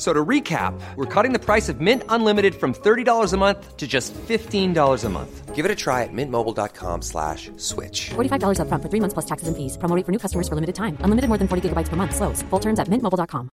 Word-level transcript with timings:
So 0.00 0.14
to 0.14 0.24
recap, 0.24 0.72
we're 0.96 1.04
cutting 1.04 1.34
the 1.34 1.38
price 1.38 1.68
of 1.68 1.82
Mint 1.82 2.04
Unlimited 2.08 2.54
from 2.54 2.72
$30 2.72 3.34
a 3.34 3.36
month 3.36 3.76
to 3.76 3.86
just 3.86 4.14
$15 4.14 5.04
a 5.04 5.08
month. 5.10 5.54
Give 5.54 5.66
it 5.66 5.70
a 5.70 5.74
try 5.74 6.04
at 6.04 6.08
mintmobile.com 6.10 7.02
slash 7.02 7.50
switch. 7.58 8.08
$45 8.16 8.60
upfront 8.60 8.80
for 8.82 8.88
three 8.88 9.00
months 9.00 9.12
plus 9.12 9.26
taxes 9.26 9.48
and 9.48 9.56
fees. 9.58 9.76
Promo 9.76 9.94
rate 9.94 10.06
for 10.06 10.12
new 10.12 10.18
customers 10.18 10.48
for 10.48 10.54
limited 10.54 10.74
time. 10.74 10.96
Unlimited 11.04 11.28
more 11.28 11.36
than 11.36 11.48
40 11.48 11.68
gigabytes 11.68 11.90
per 11.90 11.96
month. 11.96 12.16
Slows. 12.16 12.42
Full 12.48 12.60
terms 12.60 12.78
at 12.80 12.88
mintmobile.com. 12.88 13.50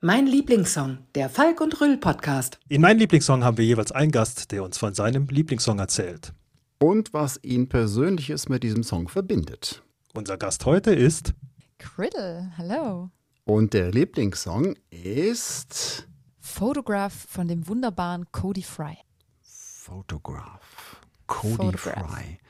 Mein 0.00 0.26
Lieblingssong, 0.26 0.98
der 1.14 1.28
Falk 1.28 1.60
und 1.60 1.78
Rüll 1.78 1.98
Podcast. 1.98 2.58
In 2.70 2.80
meinem 2.80 2.98
Lieblingssong 2.98 3.44
haben 3.44 3.58
wir 3.58 3.64
jeweils 3.66 3.92
einen 3.92 4.10
Gast, 4.10 4.52
der 4.52 4.62
uns 4.62 4.78
von 4.78 4.94
seinem 4.94 5.26
Lieblingssong 5.28 5.78
erzählt. 5.78 6.32
Und 6.78 7.12
was 7.12 7.38
ihn 7.42 7.68
persönliches 7.68 8.48
mit 8.48 8.62
diesem 8.62 8.84
Song 8.84 9.08
verbindet. 9.08 9.82
Unser 10.14 10.38
Gast 10.38 10.64
heute 10.64 10.94
ist 10.94 11.34
Criddle, 11.78 12.52
hallo. 12.56 13.10
Und 13.48 13.74
der 13.74 13.92
Lieblingssong 13.92 14.74
ist 14.90 16.08
Photograph 16.40 17.26
von 17.28 17.46
dem 17.46 17.68
wunderbaren 17.68 18.26
Cody 18.32 18.64
Fry. 18.64 18.96
Photograph. 19.40 21.00
Cody 21.28 21.54
Photograph. 21.54 22.10
Fry. 22.10 22.40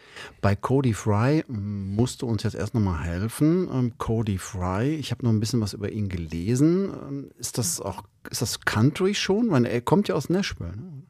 Bei 0.41 0.57
Cody 0.57 0.95
Fry 0.95 1.45
mm, 1.47 1.95
musst 1.95 2.23
du 2.23 2.27
uns 2.27 2.45
jetzt 2.45 2.55
erst 2.55 2.73
nochmal 2.73 3.05
helfen. 3.05 3.69
Ähm, 3.71 3.99
Cody 3.99 4.39
Fry, 4.39 4.95
ich 4.95 5.11
habe 5.11 5.23
noch 5.23 5.33
ein 5.33 5.39
bisschen 5.41 5.61
was 5.61 5.75
über 5.75 5.93
ihn 5.93 6.09
gelesen. 6.09 6.91
Ähm, 6.91 7.31
Ist 7.37 7.59
das 7.59 7.79
auch, 7.79 8.03
ist 8.31 8.41
das 8.41 8.63
Country 8.63 9.15
schon? 9.15 9.51
Weil 9.51 9.67
er 9.67 9.83
kommt 9.83 10.09
ja 10.09 10.15
aus 10.15 10.31
Nashville. 10.31 10.79
Ne? 10.79 11.03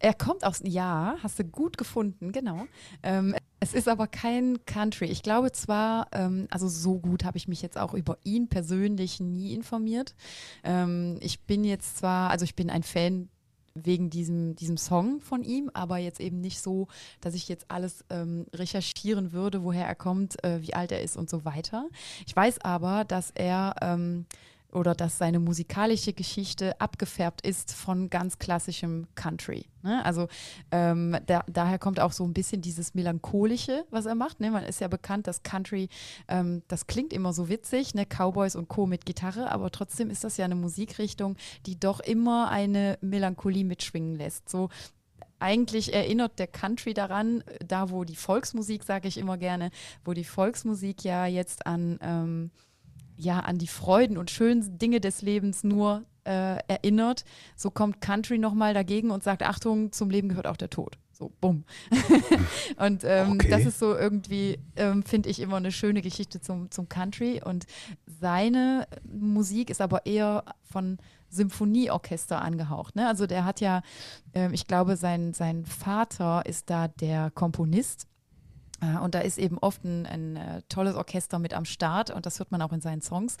Er 0.00 0.14
kommt 0.14 0.42
aus, 0.42 0.62
ja, 0.64 1.14
hast 1.22 1.38
du 1.38 1.44
gut 1.44 1.78
gefunden, 1.78 2.32
genau. 2.32 2.66
Ähm, 3.04 3.36
es 3.60 3.72
ist 3.72 3.88
aber 3.88 4.06
kein 4.06 4.64
Country. 4.66 5.06
Ich 5.06 5.22
glaube 5.22 5.52
zwar, 5.52 6.08
ähm, 6.12 6.46
also 6.50 6.68
so 6.68 6.98
gut 6.98 7.24
habe 7.24 7.38
ich 7.38 7.48
mich 7.48 7.62
jetzt 7.62 7.78
auch 7.78 7.94
über 7.94 8.18
ihn 8.22 8.48
persönlich 8.48 9.20
nie 9.20 9.54
informiert. 9.54 10.14
Ähm, 10.62 11.18
ich 11.20 11.40
bin 11.40 11.64
jetzt 11.64 11.98
zwar, 11.98 12.30
also 12.30 12.44
ich 12.44 12.54
bin 12.54 12.70
ein 12.70 12.82
Fan 12.82 13.28
wegen 13.74 14.10
diesem, 14.10 14.56
diesem 14.56 14.76
Song 14.76 15.20
von 15.20 15.42
ihm, 15.42 15.70
aber 15.74 15.98
jetzt 15.98 16.20
eben 16.20 16.40
nicht 16.40 16.60
so, 16.60 16.88
dass 17.20 17.34
ich 17.34 17.48
jetzt 17.48 17.70
alles 17.70 18.04
ähm, 18.10 18.46
recherchieren 18.54 19.32
würde, 19.32 19.62
woher 19.62 19.86
er 19.86 19.94
kommt, 19.94 20.42
äh, 20.44 20.62
wie 20.62 20.74
alt 20.74 20.92
er 20.92 21.02
ist 21.02 21.16
und 21.16 21.28
so 21.28 21.44
weiter. 21.44 21.88
Ich 22.26 22.34
weiß 22.34 22.60
aber, 22.62 23.04
dass 23.04 23.30
er 23.32 23.74
ähm, 23.82 24.26
oder 24.76 24.94
dass 24.94 25.18
seine 25.18 25.40
musikalische 25.40 26.12
Geschichte 26.12 26.78
abgefärbt 26.80 27.40
ist 27.40 27.72
von 27.72 28.10
ganz 28.10 28.38
klassischem 28.38 29.06
Country. 29.14 29.66
Ne? 29.82 30.04
Also 30.04 30.28
ähm, 30.70 31.16
da, 31.26 31.44
daher 31.48 31.78
kommt 31.78 31.98
auch 31.98 32.12
so 32.12 32.24
ein 32.24 32.34
bisschen 32.34 32.60
dieses 32.60 32.94
Melancholische, 32.94 33.84
was 33.90 34.04
er 34.06 34.14
macht. 34.14 34.40
Ne? 34.40 34.50
Man 34.50 34.64
ist 34.64 34.80
ja 34.80 34.88
bekannt, 34.88 35.26
dass 35.26 35.42
Country, 35.42 35.88
ähm, 36.28 36.62
das 36.68 36.86
klingt 36.86 37.12
immer 37.12 37.32
so 37.32 37.48
witzig, 37.48 37.94
ne? 37.94 38.04
Cowboys 38.04 38.54
und 38.54 38.68
Co. 38.68 38.86
mit 38.86 39.06
Gitarre, 39.06 39.50
aber 39.50 39.70
trotzdem 39.70 40.10
ist 40.10 40.24
das 40.24 40.36
ja 40.36 40.44
eine 40.44 40.54
Musikrichtung, 40.54 41.36
die 41.64 41.80
doch 41.80 42.00
immer 42.00 42.50
eine 42.50 42.98
Melancholie 43.00 43.64
mitschwingen 43.64 44.14
lässt. 44.14 44.48
So 44.50 44.68
eigentlich 45.38 45.94
erinnert 45.94 46.38
der 46.38 46.46
Country 46.46 46.94
daran, 46.94 47.42
da 47.66 47.90
wo 47.90 48.04
die 48.04 48.16
Volksmusik, 48.16 48.84
sage 48.84 49.08
ich 49.08 49.18
immer 49.18 49.38
gerne, 49.38 49.70
wo 50.04 50.12
die 50.12 50.24
Volksmusik 50.24 51.04
ja 51.04 51.26
jetzt 51.26 51.66
an 51.66 51.98
ähm, 52.02 52.50
ja 53.16 53.40
an 53.40 53.58
die 53.58 53.66
Freuden 53.66 54.18
und 54.18 54.30
schönen 54.30 54.78
Dinge 54.78 55.00
des 55.00 55.22
Lebens 55.22 55.64
nur 55.64 56.04
äh, 56.24 56.58
erinnert, 56.68 57.24
so 57.54 57.70
kommt 57.70 58.00
Country 58.00 58.38
nochmal 58.38 58.74
dagegen 58.74 59.10
und 59.10 59.22
sagt, 59.22 59.42
Achtung, 59.42 59.92
zum 59.92 60.10
Leben 60.10 60.28
gehört 60.28 60.46
auch 60.46 60.56
der 60.56 60.70
Tod. 60.70 60.98
So, 61.12 61.32
bumm. 61.40 61.64
und 62.76 63.02
ähm, 63.04 63.32
Okay. 63.32 63.48
das 63.48 63.64
ist 63.64 63.78
so 63.78 63.96
irgendwie, 63.96 64.58
ähm, 64.76 65.02
finde 65.02 65.30
ich, 65.30 65.40
immer 65.40 65.56
eine 65.56 65.72
schöne 65.72 66.02
Geschichte 66.02 66.40
zum, 66.42 66.70
zum 66.70 66.90
Country. 66.90 67.40
Und 67.42 67.64
seine 68.20 68.86
Musik 69.04 69.70
ist 69.70 69.80
aber 69.80 70.04
eher 70.04 70.44
von 70.62 70.98
Symphonieorchester 71.30 72.42
angehaucht. 72.42 72.96
Ne? 72.96 73.08
Also 73.08 73.26
der 73.26 73.46
hat 73.46 73.60
ja, 73.60 73.80
ähm, 74.34 74.52
ich 74.52 74.66
glaube, 74.66 74.96
sein, 74.96 75.32
sein 75.32 75.64
Vater 75.64 76.44
ist 76.44 76.68
da 76.68 76.88
der 76.88 77.30
Komponist 77.30 78.08
Und 79.02 79.14
da 79.14 79.20
ist 79.20 79.38
eben 79.38 79.56
oft 79.58 79.82
ein, 79.84 80.04
ein 80.06 80.36
äh, 80.36 80.62
tolles 80.68 80.94
Orchester 80.96 81.38
mit 81.38 81.54
am 81.54 81.64
Start 81.64 82.10
und 82.10 82.26
das 82.26 82.38
hört 82.38 82.52
man 82.52 82.60
auch 82.60 82.72
in 82.72 82.80
seinen 82.82 83.00
Songs. 83.00 83.38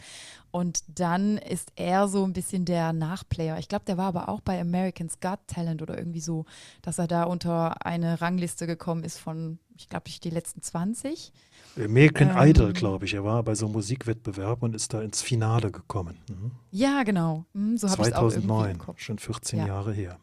Und 0.50 0.82
dann 0.98 1.36
ist 1.36 1.72
er 1.76 2.08
so 2.08 2.24
ein 2.24 2.32
bisschen 2.32 2.64
der 2.64 2.92
Nachplayer. 2.94 3.58
Ich 3.58 3.68
glaube, 3.68 3.84
der 3.84 3.98
war 3.98 4.06
aber 4.06 4.28
auch 4.30 4.40
bei 4.40 4.58
American's 4.58 5.20
Got 5.20 5.40
Talent 5.46 5.82
oder 5.82 5.98
irgendwie 5.98 6.20
so, 6.20 6.46
dass 6.80 6.98
er 6.98 7.06
da 7.06 7.24
unter 7.24 7.84
eine 7.84 8.20
Rangliste 8.22 8.66
gekommen 8.66 9.04
ist 9.04 9.18
von, 9.18 9.58
ich 9.76 9.90
glaube, 9.90 10.10
die 10.10 10.30
letzten 10.30 10.62
20. 10.62 11.32
American 11.76 12.30
Ähm. 12.30 12.36
Idol, 12.48 12.72
glaube 12.72 13.04
ich. 13.04 13.12
Er 13.12 13.22
war 13.24 13.42
bei 13.42 13.54
so 13.54 13.66
einem 13.66 13.74
Musikwettbewerb 13.74 14.62
und 14.62 14.74
ist 14.74 14.94
da 14.94 15.02
ins 15.02 15.20
Finale 15.20 15.70
gekommen. 15.70 16.16
Mhm. 16.30 16.52
Ja, 16.70 17.02
genau. 17.02 17.44
Hm, 17.52 17.76
so 17.76 17.90
habe 17.90 18.00
ich 18.02 18.08
es 18.08 18.14
auch 18.14 18.22
irgendwie 18.30 18.40
im 18.42 18.48
2009, 18.48 18.78
Kopf. 18.78 19.00
schon 19.00 19.18
14 19.18 19.58
Ja. 19.58 19.66
Jahre 19.66 19.92
her. 19.92 20.18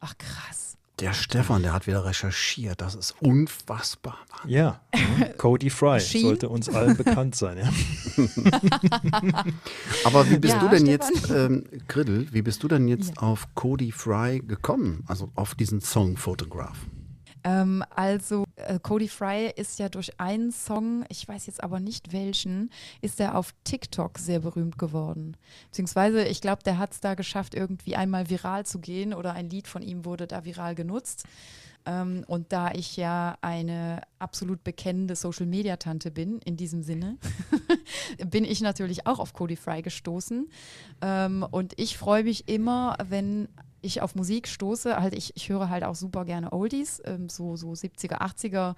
Ach, 0.00 0.16
krass. 0.16 0.61
Der 1.02 1.14
Stefan, 1.14 1.62
der 1.64 1.72
hat 1.72 1.88
wieder 1.88 2.04
recherchiert. 2.04 2.80
Das 2.80 2.94
ist 2.94 3.16
unfassbar. 3.20 4.18
Ja, 4.46 4.80
mhm. 4.94 5.36
Cody 5.36 5.68
Fry 5.68 5.94
Machine? 5.94 6.22
sollte 6.28 6.48
uns 6.48 6.68
allen 6.68 6.96
bekannt 6.96 7.34
sein. 7.34 7.58
Ja? 7.58 7.68
Aber 10.04 10.30
wie 10.30 10.38
bist 10.38 10.54
Ja, 10.54 10.60
du 10.60 10.68
denn 10.68 10.86
Stefan. 10.86 11.10
jetzt, 11.16 11.30
ähm, 11.30 11.64
Griddel, 11.88 12.28
wie 12.32 12.42
bist 12.42 12.62
du 12.62 12.68
denn 12.68 12.86
jetzt 12.86 13.16
Ja. 13.16 13.22
auf 13.22 13.48
Cody 13.56 13.90
Fry 13.90 14.40
gekommen? 14.46 15.02
Also 15.08 15.30
auf 15.34 15.56
diesen 15.56 15.80
Song 15.80 16.16
Photograph? 16.16 16.78
Ähm, 17.44 17.82
also 17.90 18.44
äh, 18.66 18.78
Cody 18.82 19.08
Fry 19.08 19.52
ist 19.54 19.78
ja 19.78 19.88
durch 19.88 20.18
einen 20.20 20.52
Song, 20.52 21.04
ich 21.08 21.26
weiß 21.26 21.46
jetzt 21.46 21.62
aber 21.62 21.80
nicht 21.80 22.12
welchen, 22.12 22.70
ist 23.00 23.20
er 23.20 23.36
auf 23.36 23.54
TikTok 23.64 24.18
sehr 24.18 24.40
berühmt 24.40 24.78
geworden. 24.78 25.36
Beziehungsweise, 25.66 26.24
ich 26.24 26.40
glaube, 26.40 26.62
der 26.62 26.78
hat 26.78 26.92
es 26.92 27.00
da 27.00 27.14
geschafft, 27.14 27.54
irgendwie 27.54 27.96
einmal 27.96 28.30
viral 28.30 28.66
zu 28.66 28.78
gehen 28.78 29.14
oder 29.14 29.32
ein 29.32 29.50
Lied 29.50 29.68
von 29.68 29.82
ihm 29.82 30.04
wurde 30.04 30.26
da 30.26 30.44
viral 30.44 30.74
genutzt. 30.74 31.24
Ähm, 31.84 32.24
und 32.26 32.52
da 32.52 32.72
ich 32.72 32.96
ja 32.96 33.36
eine 33.40 34.02
absolut 34.18 34.62
bekennende 34.62 35.16
Social-Media-Tante 35.16 36.10
bin, 36.10 36.38
in 36.38 36.56
diesem 36.56 36.82
Sinne, 36.82 37.18
bin 38.26 38.44
ich 38.44 38.60
natürlich 38.60 39.06
auch 39.06 39.18
auf 39.18 39.32
Cody 39.32 39.56
Fry 39.56 39.82
gestoßen. 39.82 40.48
Ähm, 41.00 41.46
und 41.50 41.78
ich 41.78 41.98
freue 41.98 42.24
mich 42.24 42.48
immer, 42.48 42.96
wenn 43.08 43.48
ich 43.82 44.00
auf 44.00 44.14
Musik 44.14 44.48
stoße. 44.48 44.96
Halt, 44.96 45.14
ich, 45.14 45.36
ich 45.36 45.48
höre 45.48 45.68
halt 45.68 45.84
auch 45.84 45.94
super 45.94 46.24
gerne 46.24 46.52
Oldies, 46.52 47.02
ähm, 47.04 47.28
so, 47.28 47.56
so 47.56 47.72
70er, 47.72 48.20
80er 48.20 48.74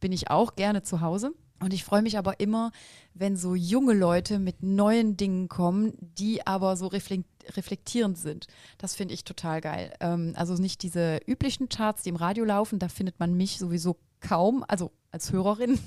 bin 0.00 0.12
ich 0.12 0.30
auch 0.30 0.56
gerne 0.56 0.82
zu 0.82 1.00
Hause. 1.00 1.32
Und 1.60 1.72
ich 1.72 1.84
freue 1.84 2.02
mich 2.02 2.18
aber 2.18 2.38
immer, 2.38 2.70
wenn 3.14 3.36
so 3.36 3.54
junge 3.54 3.92
Leute 3.92 4.38
mit 4.38 4.62
neuen 4.62 5.16
Dingen 5.16 5.48
kommen, 5.48 5.92
die 6.00 6.46
aber 6.46 6.76
so 6.76 6.86
reflekt 6.86 7.26
reflektierend 7.56 8.18
sind. 8.18 8.46
Das 8.76 8.94
finde 8.94 9.14
ich 9.14 9.24
total 9.24 9.62
geil. 9.62 9.94
Ähm, 10.00 10.34
also 10.36 10.54
nicht 10.54 10.82
diese 10.82 11.18
üblichen 11.26 11.70
Charts, 11.70 12.02
die 12.02 12.10
im 12.10 12.16
Radio 12.16 12.44
laufen, 12.44 12.78
da 12.78 12.88
findet 12.88 13.18
man 13.18 13.34
mich 13.38 13.58
sowieso 13.58 13.96
kaum, 14.20 14.64
also 14.68 14.92
als 15.10 15.32
Hörerin. 15.32 15.78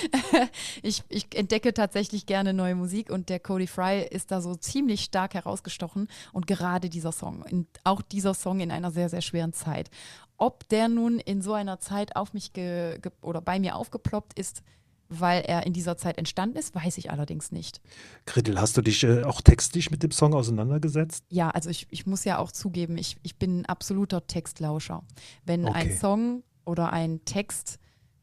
ich, 0.82 1.02
ich 1.08 1.26
entdecke 1.34 1.72
tatsächlich 1.74 2.26
gerne 2.26 2.52
neue 2.52 2.74
Musik 2.74 3.10
und 3.10 3.28
der 3.28 3.40
Cody 3.40 3.66
Fry 3.66 4.02
ist 4.02 4.30
da 4.30 4.40
so 4.40 4.54
ziemlich 4.54 5.02
stark 5.02 5.34
herausgestochen 5.34 6.08
und 6.32 6.46
gerade 6.46 6.90
dieser 6.90 7.12
Song, 7.12 7.44
in, 7.44 7.66
auch 7.84 8.02
dieser 8.02 8.34
Song 8.34 8.60
in 8.60 8.70
einer 8.70 8.90
sehr, 8.90 9.08
sehr 9.08 9.22
schweren 9.22 9.52
Zeit. 9.52 9.90
Ob 10.36 10.68
der 10.68 10.88
nun 10.88 11.18
in 11.18 11.42
so 11.42 11.52
einer 11.52 11.80
Zeit 11.80 12.16
auf 12.16 12.32
mich 12.32 12.52
ge, 12.52 12.98
ge, 13.00 13.12
oder 13.22 13.40
bei 13.40 13.58
mir 13.58 13.76
aufgeploppt 13.76 14.38
ist, 14.38 14.62
weil 15.08 15.42
er 15.42 15.66
in 15.66 15.72
dieser 15.72 15.96
Zeit 15.96 16.18
entstanden 16.18 16.58
ist, 16.58 16.74
weiß 16.74 16.98
ich 16.98 17.10
allerdings 17.10 17.50
nicht. 17.50 17.80
Griddel, 18.26 18.60
hast 18.60 18.76
du 18.76 18.82
dich 18.82 19.02
äh, 19.04 19.22
auch 19.24 19.40
textlich 19.40 19.90
mit 19.90 20.02
dem 20.02 20.10
Song 20.10 20.34
auseinandergesetzt? 20.34 21.24
Ja, 21.30 21.50
also 21.50 21.70
ich, 21.70 21.86
ich 21.90 22.06
muss 22.06 22.24
ja 22.24 22.38
auch 22.38 22.52
zugeben, 22.52 22.98
ich, 22.98 23.16
ich 23.22 23.36
bin 23.36 23.60
ein 23.60 23.66
absoluter 23.66 24.26
Textlauscher. 24.26 25.02
Wenn 25.44 25.66
ein 25.66 25.88
Okay. 25.88 25.96
Song 25.96 26.42
oder 26.68 26.92
ein 26.92 27.24
Text 27.24 27.78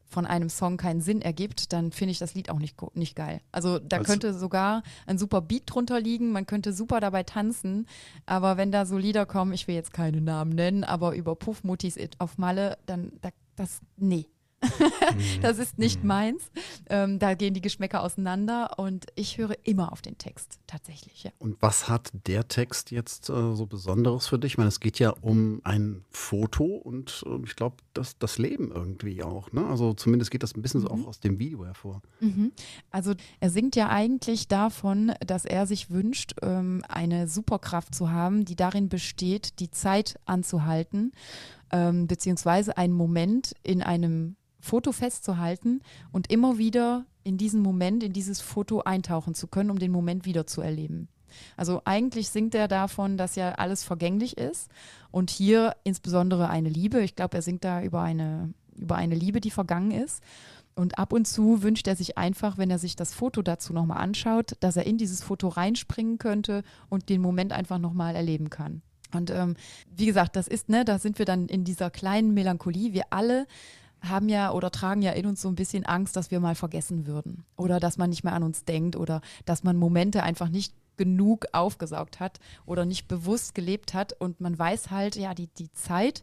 von 0.08 0.24
einem 0.24 0.48
Song 0.48 0.76
keinen 0.76 1.00
Sinn 1.00 1.20
ergibt, 1.20 1.72
dann 1.72 1.90
finde 1.90 2.12
ich 2.12 2.18
das 2.18 2.34
Lied 2.34 2.48
auch 2.48 2.60
nicht, 2.60 2.76
nicht 2.94 3.16
geil. 3.16 3.40
Also 3.50 3.80
da 3.80 3.98
Also- 3.98 4.10
könnte 4.10 4.32
sogar 4.34 4.82
ein 5.06 5.18
super 5.18 5.40
Beat 5.42 5.64
drunter 5.66 6.00
liegen, 6.00 6.30
man 6.30 6.46
könnte 6.46 6.72
super 6.72 7.00
dabei 7.00 7.24
tanzen, 7.24 7.86
aber 8.24 8.56
wenn 8.56 8.70
da 8.70 8.86
so 8.86 8.96
Lieder 8.96 9.26
kommen, 9.26 9.52
ich 9.52 9.66
will 9.66 9.74
jetzt 9.74 9.92
keine 9.92 10.20
Namen 10.20 10.52
nennen, 10.52 10.84
aber 10.84 11.16
über 11.16 11.34
Puffmuttis 11.34 11.98
auf 12.18 12.38
Malle, 12.38 12.78
dann 12.86 13.12
da, 13.20 13.30
das, 13.56 13.80
nee. 13.96 14.26
das 15.42 15.58
ist 15.58 15.78
nicht 15.78 16.04
meins. 16.04 16.50
Ähm, 16.88 17.18
da 17.18 17.34
gehen 17.34 17.54
die 17.54 17.60
Geschmäcker 17.60 18.02
auseinander 18.02 18.78
und 18.78 19.06
ich 19.14 19.38
höre 19.38 19.56
immer 19.64 19.92
auf 19.92 20.02
den 20.02 20.18
Text, 20.18 20.58
tatsächlich, 20.66 21.24
ja. 21.24 21.30
Und 21.38 21.60
was 21.60 21.88
hat 21.88 22.10
der 22.26 22.48
Text 22.48 22.90
jetzt 22.90 23.28
äh, 23.28 23.54
so 23.54 23.66
Besonderes 23.66 24.26
für 24.26 24.38
dich? 24.38 24.52
Ich 24.52 24.58
meine, 24.58 24.68
es 24.68 24.80
geht 24.80 24.98
ja 24.98 25.10
um 25.20 25.60
ein 25.64 26.04
Foto 26.10 26.64
und 26.64 27.24
äh, 27.26 27.38
ich 27.44 27.56
glaube, 27.56 27.76
das, 27.94 28.18
das 28.18 28.38
Leben 28.38 28.72
irgendwie 28.72 29.22
auch. 29.22 29.52
Ne? 29.52 29.66
Also 29.66 29.92
zumindest 29.92 30.30
geht 30.30 30.42
das 30.42 30.54
ein 30.54 30.62
bisschen 30.62 30.80
so 30.80 30.88
auch 30.88 31.06
aus 31.06 31.20
dem 31.20 31.38
Video 31.38 31.64
hervor. 31.64 32.02
Also 32.90 33.14
er 33.40 33.50
singt 33.50 33.76
ja 33.76 33.88
eigentlich 33.88 34.48
davon, 34.48 35.12
dass 35.20 35.44
er 35.44 35.66
sich 35.66 35.90
wünscht, 35.90 36.34
ähm, 36.42 36.82
eine 36.88 37.28
Superkraft 37.28 37.94
zu 37.94 38.10
haben, 38.10 38.44
die 38.44 38.56
darin 38.56 38.88
besteht, 38.88 39.60
die 39.60 39.70
Zeit 39.70 40.18
anzuhalten, 40.26 41.12
ähm, 41.70 42.06
beziehungsweise 42.06 42.76
einen 42.76 42.92
Moment 42.92 43.54
in 43.62 43.82
einem 43.82 44.36
Foto 44.60 44.92
festzuhalten 44.92 45.80
und 46.12 46.30
immer 46.30 46.58
wieder 46.58 47.06
in 47.22 47.38
diesen 47.38 47.60
Moment, 47.60 48.02
in 48.02 48.12
dieses 48.12 48.40
Foto 48.40 48.80
eintauchen 48.80 49.34
zu 49.34 49.46
können, 49.46 49.70
um 49.70 49.78
den 49.78 49.92
Moment 49.92 50.24
wieder 50.24 50.46
zu 50.46 50.60
erleben. 50.60 51.08
Also 51.56 51.82
eigentlich 51.84 52.28
singt 52.28 52.54
er 52.54 52.68
davon, 52.68 53.16
dass 53.16 53.36
ja 53.36 53.52
alles 53.52 53.84
vergänglich 53.84 54.38
ist 54.38 54.70
und 55.10 55.30
hier 55.30 55.76
insbesondere 55.84 56.48
eine 56.48 56.68
Liebe. 56.68 57.00
Ich 57.02 57.16
glaube, 57.16 57.36
er 57.36 57.42
singt 57.42 57.64
da 57.64 57.82
über 57.82 58.02
eine, 58.02 58.54
über 58.76 58.96
eine 58.96 59.14
Liebe, 59.14 59.40
die 59.40 59.50
vergangen 59.50 59.90
ist. 59.90 60.22
Und 60.74 60.98
ab 60.98 61.12
und 61.14 61.26
zu 61.26 61.62
wünscht 61.62 61.88
er 61.88 61.96
sich 61.96 62.18
einfach, 62.18 62.58
wenn 62.58 62.70
er 62.70 62.78
sich 62.78 62.96
das 62.96 63.14
Foto 63.14 63.40
dazu 63.40 63.72
nochmal 63.72 63.98
anschaut, 63.98 64.56
dass 64.60 64.76
er 64.76 64.86
in 64.86 64.98
dieses 64.98 65.22
Foto 65.22 65.48
reinspringen 65.48 66.18
könnte 66.18 66.62
und 66.90 67.08
den 67.08 67.22
Moment 67.22 67.52
einfach 67.52 67.78
nochmal 67.78 68.14
erleben 68.14 68.50
kann. 68.50 68.82
Und 69.14 69.30
ähm, 69.30 69.56
wie 69.94 70.06
gesagt, 70.06 70.36
das 70.36 70.48
ist, 70.48 70.68
ne, 70.68 70.84
da 70.84 70.98
sind 70.98 71.18
wir 71.18 71.26
dann 71.26 71.46
in 71.46 71.64
dieser 71.64 71.90
kleinen 71.90 72.34
Melancholie. 72.34 72.92
Wir 72.92 73.04
alle 73.10 73.46
haben 74.02 74.28
ja 74.28 74.52
oder 74.52 74.70
tragen 74.70 75.02
ja 75.02 75.12
in 75.12 75.26
uns 75.26 75.40
so 75.40 75.48
ein 75.48 75.54
bisschen 75.54 75.84
Angst, 75.84 76.16
dass 76.16 76.30
wir 76.30 76.40
mal 76.40 76.54
vergessen 76.54 77.06
würden 77.06 77.44
oder 77.56 77.80
dass 77.80 77.96
man 77.96 78.10
nicht 78.10 78.24
mehr 78.24 78.34
an 78.34 78.42
uns 78.42 78.64
denkt 78.64 78.96
oder 78.96 79.20
dass 79.44 79.64
man 79.64 79.76
Momente 79.76 80.22
einfach 80.22 80.48
nicht 80.48 80.74
genug 80.96 81.46
aufgesaugt 81.52 82.20
hat 82.20 82.38
oder 82.64 82.84
nicht 82.84 83.08
bewusst 83.08 83.54
gelebt 83.54 83.94
hat 83.94 84.12
und 84.12 84.40
man 84.40 84.58
weiß 84.58 84.90
halt, 84.90 85.16
ja, 85.16 85.34
die, 85.34 85.48
die 85.48 85.70
Zeit, 85.72 86.22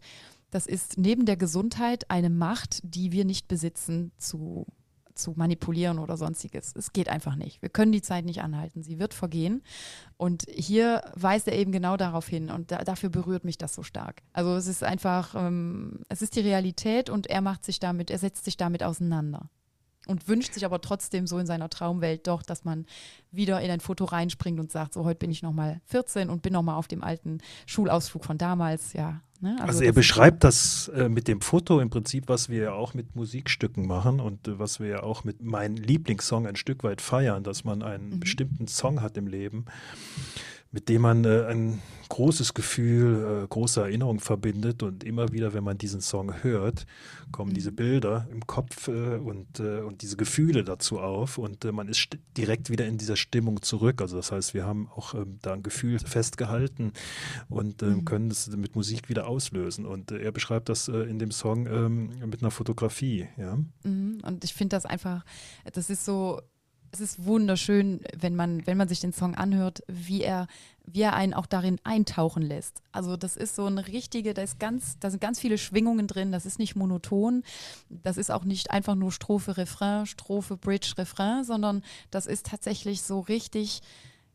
das 0.50 0.66
ist 0.68 0.98
neben 0.98 1.26
der 1.26 1.38
Gesundheit 1.38 2.10
eine 2.10 2.30
Macht, 2.30 2.80
die 2.84 3.12
wir 3.12 3.26
nicht 3.26 3.48
besitzen 3.48 4.12
zu, 4.18 4.66
zu 5.16 5.34
manipulieren 5.36 6.00
oder 6.00 6.18
sonstiges. 6.18 6.74
Es 6.76 6.94
geht 6.94 7.10
einfach 7.10 7.36
nicht. 7.36 7.62
Wir 7.62 7.70
können 7.70 7.92
die 7.92 8.02
Zeit 8.02 8.26
nicht 8.26 8.42
anhalten. 8.42 8.84
Sie 8.84 9.00
wird 9.00 9.14
vergehen. 9.14 9.64
Und 10.18 10.46
hier 10.50 11.02
weist 11.16 11.48
er 11.48 11.56
eben 11.56 11.72
genau 11.72 11.98
darauf 11.98 12.28
hin. 12.28 12.50
Und 12.50 12.72
da, 12.72 12.84
dafür 12.84 13.10
berührt 13.10 13.44
mich 13.44 13.58
das 13.58 13.74
so 13.74 13.84
stark. 13.84 14.22
Also 14.34 14.56
es 14.56 14.68
ist 14.68 14.84
einfach, 14.84 15.36
ähm, 15.36 16.00
es 16.10 16.22
ist 16.22 16.36
die 16.36 16.42
Realität 16.42 17.10
und 17.10 17.28
er 17.28 17.42
macht 17.42 17.64
sich 17.66 17.80
damit, 17.80 18.10
er 18.10 18.20
setzt 18.20 18.46
sich 18.46 18.58
damit 18.58 18.84
auseinander. 18.84 19.50
Und 20.06 20.28
wünscht 20.28 20.54
sich 20.54 20.66
aber 20.66 20.82
trotzdem 20.82 21.28
so 21.28 21.38
in 21.38 21.46
seiner 21.46 21.70
Traumwelt 21.70 22.28
doch, 22.28 22.44
dass 22.44 22.66
man 22.66 22.86
wieder 23.32 23.62
in 23.62 23.72
ein 23.72 23.80
Foto 23.80 24.04
reinspringt 24.04 24.60
und 24.60 24.70
sagt, 24.70 24.94
so 24.94 25.06
heute 25.06 25.20
bin 25.20 25.32
ich 25.32 25.44
nochmal 25.44 25.80
14 25.86 26.30
und 26.30 26.42
bin 26.42 26.52
nochmal 26.52 26.76
auf 26.76 26.90
dem 26.90 27.04
alten 27.04 27.38
Schulausflug 27.66 28.26
von 28.26 28.38
damals, 28.38 28.92
ja. 28.94 29.22
Ne? 29.44 29.58
Also, 29.60 29.80
das 29.80 29.82
er 29.82 29.92
beschreibt 29.92 30.46
das 30.46 30.88
äh, 30.96 31.10
mit 31.10 31.28
dem 31.28 31.42
Foto 31.42 31.82
im 31.82 31.90
Prinzip, 31.90 32.30
was 32.30 32.48
wir 32.48 32.64
ja 32.64 32.72
auch 32.72 32.94
mit 32.94 33.14
Musikstücken 33.14 33.86
machen 33.86 34.22
und 34.22 34.48
äh, 34.48 34.58
was 34.58 34.80
wir 34.80 34.88
ja 34.88 35.04
auch 35.04 35.26
mit 35.26 35.42
meinem 35.44 35.76
Lieblingssong 35.76 36.48
ein 36.48 36.56
Stück 36.56 36.86
weit 36.86 37.02
feiern, 37.02 37.44
dass 37.44 37.66
man 37.66 37.84
einen 37.84 38.22
bestimmten 38.22 38.68
Song 38.68 39.02
hat 39.02 39.18
im 39.18 39.28
Leben, 39.28 39.66
mit 40.74 40.90
dem 40.90 41.04
man 41.04 41.24
äh, 41.24 41.46
ein 41.46 41.82
großes 42.10 42.54
Gefühl, 42.54 43.44
äh, 43.44 43.48
große 43.48 43.80
Erinnerung 43.82 44.20
verbindet 44.20 44.84
und 44.84 45.04
immer 45.04 45.32
wieder, 45.32 45.54
wenn 45.54 45.64
man 45.64 45.78
diesen 45.78 46.02
Song 46.02 46.44
hört, 46.44 46.86
kommen 47.32 47.54
diese 47.54 47.72
Bilder 47.72 48.28
im 48.32 48.46
Kopf 48.46 48.88
äh, 48.88 49.16
und, 49.16 49.60
äh, 49.60 49.80
und 49.80 50.02
diese 50.02 50.18
Gefühle 50.18 50.64
dazu 50.64 51.00
auf 51.00 51.38
und 51.38 51.64
äh, 51.64 51.72
man 51.72 51.88
ist 51.88 52.00
st- 52.00 52.20
direkt 52.36 52.70
wieder 52.70 52.86
in 52.86 52.98
dieser 52.98 53.16
Stimmung 53.16 53.62
zurück. 53.62 54.02
Also 54.02 54.18
das 54.18 54.32
heißt, 54.32 54.54
wir 54.54 54.66
haben 54.66 54.90
auch 54.96 55.14
ähm, 55.16 55.40
da 55.42 55.54
ein 55.54 55.64
Gefühl 55.64 55.98
festgehalten 56.00 56.92
und 57.50 57.82
ähm, 57.82 58.04
können 58.04 58.30
es 58.30 58.48
mit 58.48 58.76
Musik 58.76 59.10
wieder 59.10 59.28
auslösen. 59.28 59.86
Und 59.86 60.12
äh, 60.12 60.20
er 60.20 60.32
beschreibt 60.32 60.70
das 60.70 60.88
in 60.88 61.20
dem 61.20 61.32
Song 61.32 61.68
ähm, 61.68 62.10
mit 62.26 62.42
einer 62.42 62.52
Fotografie. 62.52 63.28
Ja? 63.38 63.58
Mhm. 63.84 64.20
Und 64.24 64.44
ich 64.44 64.54
finde 64.54 64.76
das 64.76 64.86
einfach, 64.86 65.24
das 65.72 65.90
ist 65.90 66.06
so, 66.06 66.42
es 66.94 67.02
ist 67.02 67.26
wunderschön, 67.26 68.02
wenn 68.16 68.36
man, 68.36 68.66
wenn 68.68 68.78
man 68.78 68.88
sich 68.88 69.00
den 69.00 69.14
Song 69.14 69.34
anhört, 69.34 69.82
wie 69.88 70.22
er, 70.22 70.48
wie 70.86 71.02
er 71.02 71.16
einen 71.16 71.34
auch 71.34 71.48
darin 71.48 71.80
eintauchen 71.84 72.44
lässt. 72.44 72.84
Also 72.92 73.18
das 73.18 73.36
ist 73.36 73.56
so 73.56 73.66
eine 73.66 73.88
richtige, 73.88 74.36
da 74.36 74.44
ist 74.44 74.60
ganz, 74.60 75.00
da 75.00 75.10
sind 75.10 75.20
ganz 75.20 75.40
viele 75.40 75.58
Schwingungen 75.58 76.06
drin, 76.06 76.32
das 76.32 76.46
ist 76.46 76.60
nicht 76.60 76.76
monoton, 76.76 77.44
das 77.90 78.18
ist 78.18 78.30
auch 78.30 78.44
nicht 78.44 78.70
einfach 78.70 78.94
nur 78.94 79.12
Strophe, 79.12 79.58
Refrain, 79.58 80.06
Strophe, 80.06 80.56
Bridge, 80.56 80.94
Refrain, 80.96 81.44
sondern 81.44 81.82
das 82.12 82.28
ist 82.28 82.46
tatsächlich 82.46 83.02
so 83.02 83.22
richtig, 83.22 83.82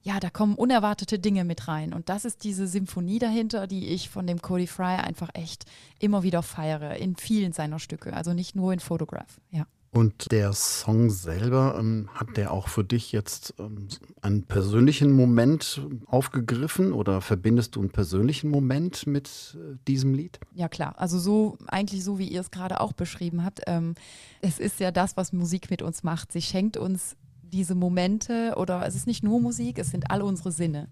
ja, 0.03 0.19
da 0.19 0.29
kommen 0.29 0.57
unerwartete 0.57 1.21
Dinge 1.21 1.45
mit 1.45 1.69
rein. 1.69 1.93
Und 1.93 2.09
das 2.09 2.25
ist 2.25 2.43
diese 2.43 2.67
Symphonie 2.67 3.21
dahinter, 3.21 3.69
die 3.69 3.87
ich 3.87 4.11
von 4.11 4.27
dem 4.27 4.43
Cody 4.43 4.67
Fry 4.67 4.97
einfach 4.97 5.31
echt 5.35 5.65
immer 6.01 6.25
wieder 6.25 6.43
feiere, 6.43 6.97
in 6.97 7.15
vielen 7.15 7.53
seiner 7.53 7.79
Stücke, 7.79 8.15
also 8.15 8.33
nicht 8.33 8.57
nur 8.57 8.73
in 8.73 8.81
Photograph, 8.81 9.41
ja. 9.53 9.65
Und 9.91 10.33
der 10.33 10.53
Song 10.53 11.09
selber, 11.11 11.77
ähm, 11.79 12.11
hat 12.13 12.37
der 12.37 12.53
auch 12.53 12.69
für 12.69 12.85
dich 12.85 13.11
jetzt 13.11 13.55
ähm, 13.59 13.89
einen 14.21 14.43
persönlichen 14.43 15.13
Moment 15.13 15.81
aufgegriffen 16.07 16.93
oder 16.93 17.21
verbindest 17.21 17.75
du 17.75 17.81
einen 17.81 17.91
persönlichen 17.91 18.51
Moment 18.51 19.07
mit 19.07 19.57
äh, 19.57 19.77
diesem 19.87 20.13
Lied? 20.13 20.41
Ja 20.55 20.69
klar, 20.69 20.95
also 20.99 21.19
so 21.19 21.57
eigentlich 21.69 22.05
so, 22.05 22.19
wie 22.19 22.29
ihr 22.29 22.41
es 22.43 22.51
gerade 22.51 22.81
auch 22.81 22.93
beschrieben 22.93 23.45
habt. 23.45 23.63
Ähm, 23.67 23.95
es 24.43 24.59
ist 24.59 24.79
ja 24.79 24.91
das, 24.91 25.17
was 25.17 25.33
Musik 25.33 25.71
mit 25.71 25.81
uns 25.81 26.03
macht. 26.03 26.33
Sie 26.33 26.43
schenkt 26.43 26.77
uns 26.77 27.17
diese 27.51 27.75
Momente 27.75 28.55
oder 28.57 28.87
es 28.87 28.95
ist 28.95 29.07
nicht 29.07 29.23
nur 29.23 29.41
Musik, 29.41 29.79
es 29.79 29.91
sind 29.91 30.11
alle 30.11 30.25
unsere 30.25 30.53
Sinne. 30.53 30.89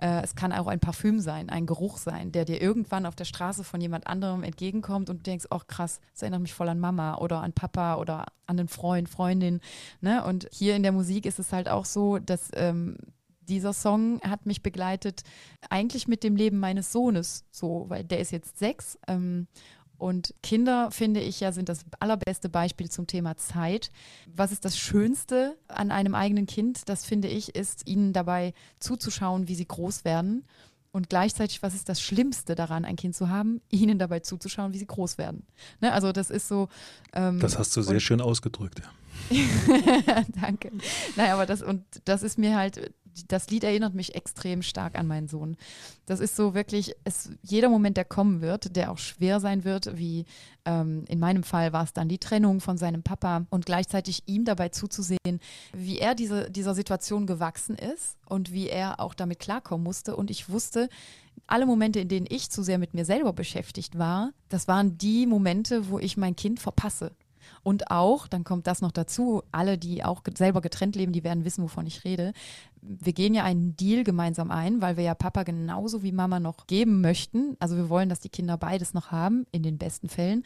Äh, 0.00 0.22
es 0.22 0.34
kann 0.34 0.52
auch 0.52 0.66
ein 0.66 0.80
Parfüm 0.80 1.20
sein, 1.20 1.50
ein 1.50 1.66
Geruch 1.66 1.98
sein, 1.98 2.32
der 2.32 2.44
dir 2.44 2.60
irgendwann 2.60 3.06
auf 3.06 3.14
der 3.14 3.24
Straße 3.24 3.64
von 3.64 3.80
jemand 3.80 4.06
anderem 4.06 4.42
entgegenkommt 4.42 5.10
und 5.10 5.18
du 5.18 5.22
denkst, 5.22 5.46
ach 5.50 5.66
krass, 5.66 6.00
das 6.12 6.22
erinnert 6.22 6.42
mich 6.42 6.54
voll 6.54 6.68
an 6.68 6.80
Mama 6.80 7.16
oder 7.16 7.42
an 7.42 7.52
Papa 7.52 7.96
oder 7.96 8.26
an 8.46 8.58
einen 8.58 8.68
Freund, 8.68 9.08
Freundin. 9.08 9.60
Ne? 10.00 10.24
Und 10.24 10.48
hier 10.50 10.76
in 10.76 10.82
der 10.82 10.92
Musik 10.92 11.26
ist 11.26 11.38
es 11.38 11.52
halt 11.52 11.68
auch 11.68 11.84
so, 11.84 12.18
dass 12.18 12.50
ähm, 12.54 12.96
dieser 13.48 13.72
Song 13.72 14.20
hat 14.22 14.46
mich 14.46 14.62
begleitet, 14.62 15.22
eigentlich 15.70 16.06
mit 16.06 16.22
dem 16.22 16.36
Leben 16.36 16.58
meines 16.58 16.92
Sohnes, 16.92 17.44
so, 17.50 17.86
weil 17.88 18.04
der 18.04 18.20
ist 18.20 18.30
jetzt 18.30 18.58
sechs. 18.58 18.98
Ähm, 19.08 19.48
und 19.98 20.32
Kinder, 20.42 20.90
finde 20.90 21.20
ich 21.20 21.40
ja, 21.40 21.52
sind 21.52 21.68
das 21.68 21.80
allerbeste 21.98 22.48
Beispiel 22.48 22.88
zum 22.88 23.06
Thema 23.06 23.36
Zeit. 23.36 23.90
Was 24.32 24.52
ist 24.52 24.64
das 24.64 24.78
Schönste 24.78 25.56
an 25.66 25.90
einem 25.90 26.14
eigenen 26.14 26.46
Kind? 26.46 26.88
Das 26.88 27.04
finde 27.04 27.28
ich, 27.28 27.54
ist 27.56 27.86
ihnen 27.88 28.12
dabei 28.12 28.54
zuzuschauen, 28.78 29.48
wie 29.48 29.56
sie 29.56 29.66
groß 29.66 30.04
werden. 30.04 30.44
Und 30.90 31.10
gleichzeitig, 31.10 31.62
was 31.62 31.74
ist 31.74 31.88
das 31.88 32.00
Schlimmste 32.00 32.54
daran, 32.54 32.84
ein 32.84 32.96
Kind 32.96 33.14
zu 33.14 33.28
haben? 33.28 33.60
Ihnen 33.70 33.98
dabei 33.98 34.20
zuzuschauen, 34.20 34.72
wie 34.72 34.78
sie 34.78 34.86
groß 34.86 35.18
werden. 35.18 35.46
Ne? 35.80 35.92
Also 35.92 36.12
das 36.12 36.30
ist 36.30 36.48
so. 36.48 36.68
Ähm, 37.12 37.40
Das 37.40 37.58
hast 37.58 37.76
du 37.76 37.82
sehr 37.82 38.00
schön 38.00 38.20
ausgedrückt. 38.20 38.80
Ja. 38.80 38.90
Danke. 40.40 40.70
Naja, 41.16 41.34
aber 41.34 41.44
das, 41.44 41.62
und 41.62 41.84
das 42.04 42.22
ist 42.22 42.38
mir 42.38 42.56
halt, 42.56 42.92
das 43.28 43.50
Lied 43.50 43.64
erinnert 43.64 43.94
mich 43.94 44.14
extrem 44.14 44.62
stark 44.62 44.98
an 44.98 45.06
meinen 45.06 45.28
Sohn. 45.28 45.56
Das 46.06 46.20
ist 46.20 46.36
so 46.36 46.54
wirklich, 46.54 46.94
es, 47.04 47.30
jeder 47.42 47.68
Moment, 47.68 47.96
der 47.96 48.04
kommen 48.04 48.40
wird, 48.40 48.76
der 48.76 48.90
auch 48.90 48.98
schwer 48.98 49.40
sein 49.40 49.64
wird, 49.64 49.96
wie 49.96 50.24
ähm, 50.64 51.04
in 51.08 51.18
meinem 51.18 51.42
Fall 51.42 51.72
war 51.72 51.84
es 51.84 51.92
dann 51.92 52.08
die 52.08 52.18
Trennung 52.18 52.60
von 52.60 52.78
seinem 52.78 53.02
Papa 53.02 53.46
und 53.50 53.66
gleichzeitig 53.66 54.22
ihm 54.26 54.44
dabei 54.44 54.68
zuzusehen, 54.68 55.40
wie 55.72 55.98
er 55.98 56.14
diese, 56.14 56.50
dieser 56.50 56.74
Situation 56.74 57.26
gewachsen 57.26 57.76
ist 57.76 58.16
und 58.26 58.52
wie 58.52 58.68
er 58.68 59.00
auch 59.00 59.14
damit 59.14 59.38
klarkommen 59.38 59.84
musste. 59.84 60.16
Und 60.16 60.30
ich 60.30 60.48
wusste, 60.48 60.88
alle 61.46 61.66
Momente, 61.66 62.00
in 62.00 62.08
denen 62.08 62.26
ich 62.28 62.50
zu 62.50 62.62
sehr 62.62 62.78
mit 62.78 62.94
mir 62.94 63.04
selber 63.04 63.32
beschäftigt 63.32 63.98
war, 63.98 64.32
das 64.48 64.68
waren 64.68 64.98
die 64.98 65.26
Momente, 65.26 65.88
wo 65.88 65.98
ich 65.98 66.16
mein 66.16 66.36
Kind 66.36 66.60
verpasse. 66.60 67.12
Und 67.62 67.90
auch, 67.90 68.26
dann 68.26 68.44
kommt 68.44 68.66
das 68.66 68.80
noch 68.80 68.92
dazu, 68.92 69.42
alle, 69.52 69.78
die 69.78 70.04
auch 70.04 70.22
selber 70.36 70.60
getrennt 70.60 70.96
leben, 70.96 71.12
die 71.12 71.24
werden 71.24 71.44
wissen, 71.44 71.62
wovon 71.62 71.86
ich 71.86 72.04
rede. 72.04 72.32
Wir 72.80 73.12
gehen 73.12 73.34
ja 73.34 73.44
einen 73.44 73.76
Deal 73.76 74.04
gemeinsam 74.04 74.50
ein, 74.50 74.80
weil 74.80 74.96
wir 74.96 75.04
ja 75.04 75.14
Papa 75.14 75.42
genauso 75.42 76.02
wie 76.02 76.12
Mama 76.12 76.40
noch 76.40 76.66
geben 76.66 77.00
möchten. 77.00 77.56
Also 77.58 77.76
wir 77.76 77.88
wollen, 77.88 78.08
dass 78.08 78.20
die 78.20 78.28
Kinder 78.28 78.56
beides 78.56 78.94
noch 78.94 79.10
haben, 79.10 79.46
in 79.52 79.62
den 79.62 79.78
besten 79.78 80.08
Fällen. 80.08 80.44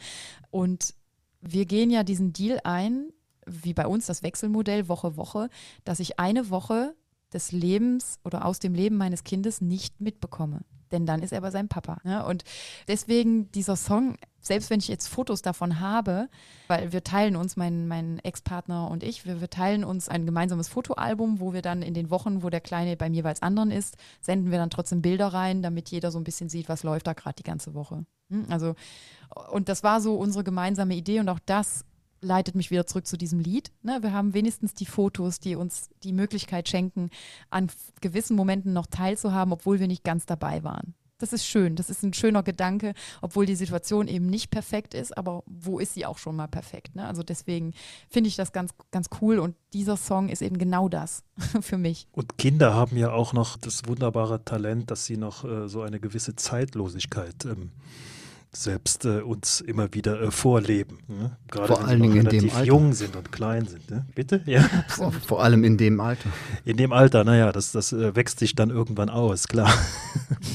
Und 0.51 0.93
wir 1.41 1.65
gehen 1.65 1.89
ja 1.89 2.03
diesen 2.03 2.33
Deal 2.33 2.59
ein, 2.63 3.11
wie 3.45 3.73
bei 3.73 3.87
uns 3.87 4.05
das 4.05 4.23
Wechselmodell 4.23 4.87
Woche 4.87 5.17
Woche, 5.17 5.49
dass 5.83 5.99
ich 5.99 6.19
eine 6.19 6.49
Woche 6.49 6.95
des 7.33 7.51
Lebens 7.51 8.19
oder 8.23 8.45
aus 8.45 8.59
dem 8.59 8.73
Leben 8.73 8.95
meines 8.97 9.23
Kindes 9.23 9.59
nicht 9.59 9.99
mitbekomme. 9.99 10.61
Denn 10.93 11.05
dann 11.05 11.21
ist 11.21 11.33
er 11.33 11.41
bei 11.41 11.51
seinem 11.51 11.67
Papa. 11.67 11.97
Ne? 12.03 12.25
Und 12.25 12.43
deswegen 12.87 13.51
dieser 13.51 13.75
Song, 13.75 14.17
selbst 14.39 14.69
wenn 14.69 14.79
ich 14.79 14.87
jetzt 14.87 15.07
Fotos 15.07 15.41
davon 15.41 15.79
habe, 15.79 16.29
weil 16.67 16.91
wir 16.93 17.03
teilen 17.03 17.35
uns, 17.35 17.57
mein, 17.57 17.87
mein 17.87 18.19
Ex-Partner 18.19 18.89
und 18.89 19.03
ich, 19.03 19.25
wir, 19.25 19.41
wir 19.41 19.49
teilen 19.49 19.83
uns 19.83 20.07
ein 20.07 20.25
gemeinsames 20.25 20.69
Fotoalbum, 20.69 21.39
wo 21.39 21.53
wir 21.53 21.61
dann 21.61 21.81
in 21.81 21.93
den 21.93 22.09
Wochen, 22.09 22.43
wo 22.43 22.49
der 22.49 22.61
Kleine 22.61 22.95
beim 22.95 23.13
jeweils 23.13 23.41
anderen 23.41 23.71
ist, 23.71 23.97
senden 24.21 24.51
wir 24.51 24.59
dann 24.59 24.69
trotzdem 24.69 25.01
Bilder 25.01 25.27
rein, 25.27 25.61
damit 25.61 25.89
jeder 25.89 26.11
so 26.11 26.19
ein 26.19 26.23
bisschen 26.23 26.49
sieht, 26.49 26.69
was 26.69 26.83
läuft 26.83 27.07
da 27.07 27.13
gerade 27.13 27.35
die 27.35 27.43
ganze 27.43 27.73
Woche. 27.73 28.05
Hm? 28.29 28.45
Also, 28.49 28.75
und 29.51 29.69
das 29.69 29.83
war 29.83 29.99
so 29.99 30.15
unsere 30.15 30.43
gemeinsame 30.43 30.95
Idee 30.95 31.19
und 31.19 31.29
auch 31.29 31.39
das 31.45 31.85
leitet 32.23 32.55
mich 32.55 32.71
wieder 32.71 32.87
zurück 32.87 33.05
zu 33.05 33.17
diesem 33.17 33.39
Lied. 33.39 33.71
Ne? 33.81 33.99
Wir 34.01 34.13
haben 34.13 34.33
wenigstens 34.33 34.73
die 34.73 34.85
Fotos, 34.85 35.39
die 35.39 35.55
uns 35.55 35.89
die 36.03 36.13
Möglichkeit 36.13 36.69
schenken, 36.69 37.09
an 37.49 37.69
gewissen 38.01 38.35
Momenten 38.35 38.73
noch 38.73 38.87
teilzuhaben, 38.87 39.53
obwohl 39.53 39.79
wir 39.79 39.87
nicht 39.87 40.03
ganz 40.03 40.25
dabei 40.25 40.63
waren. 40.63 40.95
Das 41.19 41.31
ist 41.31 41.45
schön, 41.45 41.77
das 41.77 41.89
ist 41.89 42.03
ein 42.03 42.13
schöner 42.13 42.43
Gedanke, 42.43 42.93
obwohl 43.21 43.45
die 43.45 43.55
Situation 43.55 44.09
eben 44.09 44.25
nicht 44.25 44.49
perfekt 44.51 44.93
ist, 44.93 45.17
aber 45.17 45.43
wo 45.45 45.79
ist 45.79 45.93
sie 45.93 46.05
auch 46.05 46.17
schon 46.17 46.35
mal 46.35 46.47
perfekt? 46.47 46.95
Ne? 46.95 47.07
Also 47.07 47.23
deswegen 47.23 47.73
finde 48.09 48.27
ich 48.27 48.35
das 48.35 48.51
ganz, 48.51 48.71
ganz 48.91 49.07
cool 49.21 49.39
und 49.39 49.55
dieser 49.71 49.95
Song 49.95 50.27
ist 50.27 50.41
eben 50.41 50.57
genau 50.57 50.89
das 50.89 51.23
für 51.61 51.77
mich. 51.77 52.07
Und 52.11 52.37
Kinder 52.37 52.73
haben 52.73 52.97
ja 52.97 53.13
auch 53.13 53.31
noch 53.31 53.55
das 53.55 53.87
wunderbare 53.87 54.43
Talent, 54.43 54.91
dass 54.91 55.05
sie 55.05 55.15
noch 55.15 55.45
äh, 55.45 55.69
so 55.69 55.81
eine 55.81 56.01
gewisse 56.01 56.35
Zeitlosigkeit 56.35 57.45
ähm, 57.45 57.71
selbst 58.55 59.05
äh, 59.05 59.21
uns 59.21 59.61
immer 59.61 59.93
wieder 59.93 60.21
äh, 60.21 60.31
vorleben. 60.31 60.99
Ne? 61.07 61.37
Gerade 61.49 61.67
Vor 61.67 61.79
wenn 61.79 61.85
allen 61.85 62.01
Dingen 62.01 62.17
in 62.17 62.29
dem 62.29 62.49
Alter. 62.51 62.63
jung 62.63 62.93
sind 62.93 63.15
und 63.15 63.31
klein 63.31 63.65
sind. 63.65 63.89
Ne? 63.89 64.05
Bitte? 64.13 64.41
Ja. 64.45 64.61
Vor, 64.87 65.11
vor 65.11 65.43
allem 65.43 65.63
in 65.63 65.77
dem 65.77 65.99
Alter. 65.99 66.29
In 66.63 66.77
dem 66.77 66.93
Alter, 66.93 67.23
naja, 67.23 67.51
das, 67.51 67.71
das 67.71 67.93
äh, 67.93 68.15
wächst 68.15 68.39
sich 68.39 68.55
dann 68.55 68.69
irgendwann 68.69 69.09
aus, 69.09 69.47
klar. 69.47 69.73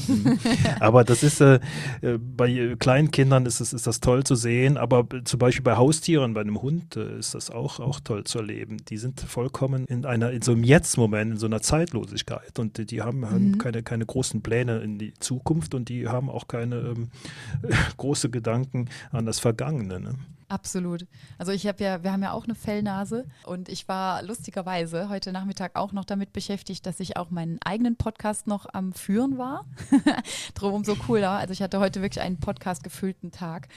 aber 0.79 1.03
das 1.03 1.23
ist 1.23 1.41
äh, 1.41 1.59
äh, 2.01 2.17
bei 2.17 2.49
äh, 2.49 2.75
kleinen 2.77 3.11
Kindern 3.11 3.45
ist, 3.45 3.59
es, 3.59 3.73
ist 3.73 3.85
das 3.85 3.99
toll 3.99 4.23
zu 4.23 4.35
sehen, 4.35 4.77
aber 4.77 5.05
zum 5.25 5.39
Beispiel 5.39 5.63
bei 5.63 5.75
Haustieren, 5.75 6.33
bei 6.33 6.41
einem 6.41 6.61
Hund 6.61 6.95
ist 6.95 7.35
das 7.35 7.49
auch, 7.49 7.79
auch 7.79 7.99
toll 7.99 8.23
zu 8.23 8.39
erleben. 8.39 8.77
Die 8.89 8.97
sind 8.97 9.19
vollkommen 9.19 9.85
in 9.85 10.05
einer, 10.05 10.31
in 10.31 10.41
so 10.41 10.53
einem 10.53 10.63
Jetzt-Moment, 10.63 11.33
in 11.33 11.37
so 11.37 11.47
einer 11.47 11.61
Zeitlosigkeit 11.61 12.59
und 12.59 12.77
die, 12.77 12.85
die 12.85 13.01
haben, 13.01 13.29
haben 13.29 13.57
keine, 13.57 13.83
keine 13.83 14.05
großen 14.05 14.41
Pläne 14.41 14.79
in 14.79 14.97
die 14.97 15.13
Zukunft 15.19 15.73
und 15.73 15.89
die 15.89 16.07
haben 16.07 16.29
auch 16.29 16.47
keine 16.47 16.77
ähm, 16.77 17.09
große 17.97 18.29
Gedanken 18.29 18.89
an 19.11 19.25
das 19.25 19.39
Vergangene. 19.39 19.99
Ne? 19.99 20.15
Absolut. 20.49 21.05
Also 21.37 21.51
ich 21.51 21.67
habe 21.67 21.83
ja, 21.83 22.03
wir 22.03 22.11
haben 22.11 22.23
ja 22.23 22.31
auch 22.31 22.45
eine 22.45 22.55
Fellnase 22.55 23.27
und 23.45 23.69
ich 23.69 23.87
war 23.87 24.23
lustigerweise 24.23 25.07
heute 25.07 25.31
Nachmittag 25.31 25.75
auch 25.75 25.91
noch 25.91 26.05
damit 26.05 26.33
beschäftigt, 26.33 26.87
dass 26.87 26.99
ich 26.99 27.17
auch 27.17 27.29
meinen 27.29 27.59
eigenen 27.63 27.97
Podcast 27.97 28.47
noch 28.47 28.65
am 28.73 28.91
Führen 28.91 29.37
war. 29.37 29.65
Drum 30.55 30.73
umso 30.73 30.95
cooler. 30.95 31.29
Also 31.29 31.53
ich 31.53 31.61
hatte 31.61 31.79
heute 31.79 32.01
wirklich 32.01 32.23
einen 32.23 32.39
Podcast 32.39 32.83
gefüllten 32.83 33.31
Tag 33.31 33.67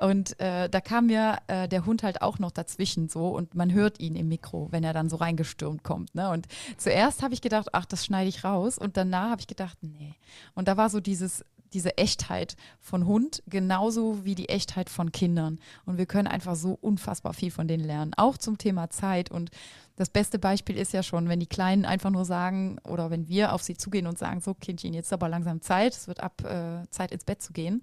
und 0.00 0.40
äh, 0.40 0.70
da 0.70 0.80
kam 0.80 1.08
mir 1.08 1.36
äh, 1.48 1.68
der 1.68 1.84
Hund 1.84 2.02
halt 2.02 2.22
auch 2.22 2.38
noch 2.38 2.50
dazwischen 2.50 3.10
so 3.10 3.28
und 3.28 3.54
man 3.54 3.70
hört 3.70 4.00
ihn 4.00 4.16
im 4.16 4.28
Mikro, 4.28 4.68
wenn 4.70 4.84
er 4.84 4.94
dann 4.94 5.10
so 5.10 5.16
reingestürmt 5.16 5.84
kommt. 5.84 6.14
Ne? 6.14 6.30
Und 6.30 6.48
zuerst 6.78 7.22
habe 7.22 7.34
ich 7.34 7.42
gedacht, 7.42 7.68
ach, 7.72 7.84
das 7.84 8.06
schneide 8.06 8.30
ich 8.30 8.42
raus 8.42 8.78
und 8.78 8.96
danach 8.96 9.32
habe 9.32 9.42
ich 9.42 9.48
gedacht, 9.48 9.76
nee. 9.82 10.14
Und 10.54 10.66
da 10.66 10.78
war 10.78 10.88
so 10.88 11.00
dieses 11.00 11.44
diese 11.74 11.96
Echtheit 11.98 12.56
von 12.80 13.06
Hund 13.06 13.42
genauso 13.46 14.24
wie 14.24 14.34
die 14.34 14.48
Echtheit 14.48 14.90
von 14.90 15.12
Kindern. 15.12 15.58
Und 15.84 15.98
wir 15.98 16.06
können 16.06 16.28
einfach 16.28 16.56
so 16.56 16.78
unfassbar 16.80 17.34
viel 17.34 17.50
von 17.50 17.68
denen 17.68 17.84
lernen, 17.84 18.12
auch 18.16 18.36
zum 18.38 18.58
Thema 18.58 18.90
Zeit. 18.90 19.30
Und 19.30 19.50
das 19.96 20.10
beste 20.10 20.38
Beispiel 20.38 20.76
ist 20.76 20.92
ja 20.92 21.02
schon, 21.02 21.28
wenn 21.28 21.40
die 21.40 21.46
Kleinen 21.46 21.84
einfach 21.84 22.10
nur 22.10 22.24
sagen 22.24 22.78
oder 22.88 23.10
wenn 23.10 23.28
wir 23.28 23.52
auf 23.52 23.62
sie 23.62 23.76
zugehen 23.76 24.06
und 24.06 24.18
sagen, 24.18 24.40
so 24.40 24.54
Kindchen, 24.54 24.94
jetzt 24.94 25.06
ist 25.06 25.12
aber 25.12 25.28
langsam 25.28 25.60
Zeit, 25.60 25.94
es 25.94 26.08
wird 26.08 26.20
ab 26.20 26.42
äh, 26.44 26.88
Zeit 26.90 27.12
ins 27.12 27.24
Bett 27.24 27.42
zu 27.42 27.52
gehen. 27.52 27.82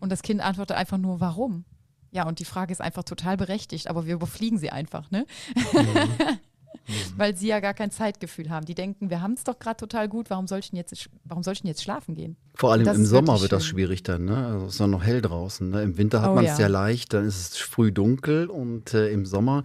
Und 0.00 0.10
das 0.10 0.22
Kind 0.22 0.40
antwortet 0.40 0.76
einfach 0.76 0.98
nur, 0.98 1.20
warum? 1.20 1.64
Ja, 2.10 2.26
und 2.26 2.40
die 2.40 2.44
Frage 2.44 2.72
ist 2.72 2.80
einfach 2.80 3.04
total 3.04 3.36
berechtigt, 3.36 3.88
aber 3.88 4.06
wir 4.06 4.14
überfliegen 4.14 4.58
sie 4.58 4.70
einfach, 4.70 5.10
ne? 5.10 5.26
Weil 7.16 7.36
sie 7.36 7.48
ja 7.48 7.60
gar 7.60 7.74
kein 7.74 7.90
Zeitgefühl 7.90 8.50
haben. 8.50 8.66
Die 8.66 8.74
denken, 8.74 9.10
wir 9.10 9.20
haben 9.22 9.34
es 9.34 9.44
doch 9.44 9.58
gerade 9.58 9.76
total 9.76 10.08
gut, 10.08 10.30
warum 10.30 10.46
soll 10.46 10.58
ich 10.58 10.70
denn 10.70 10.76
jetzt, 10.78 11.08
warum 11.24 11.42
soll 11.42 11.54
ich 11.54 11.62
jetzt 11.64 11.82
schlafen 11.82 12.14
gehen? 12.14 12.36
Vor 12.54 12.72
allem 12.72 12.86
im 12.86 13.06
Sommer 13.06 13.40
wird 13.40 13.52
das 13.52 13.64
schwierig 13.64 14.02
dann. 14.02 14.24
Ne? 14.24 14.46
Also 14.46 14.66
es 14.66 14.74
ist 14.74 14.80
ja 14.80 14.86
noch 14.86 15.02
hell 15.04 15.22
draußen. 15.22 15.70
Ne? 15.70 15.82
Im 15.82 15.96
Winter 15.98 16.22
hat 16.22 16.30
Oh 16.30 16.34
man 16.34 16.44
es 16.44 16.50
ja. 16.50 16.56
sehr 16.56 16.68
leicht, 16.68 17.12
dann 17.12 17.24
ist 17.24 17.52
es 17.54 17.58
früh 17.58 17.92
dunkel 17.92 18.46
und 18.48 18.94
äh, 18.94 19.10
im 19.10 19.24
Sommer 19.26 19.62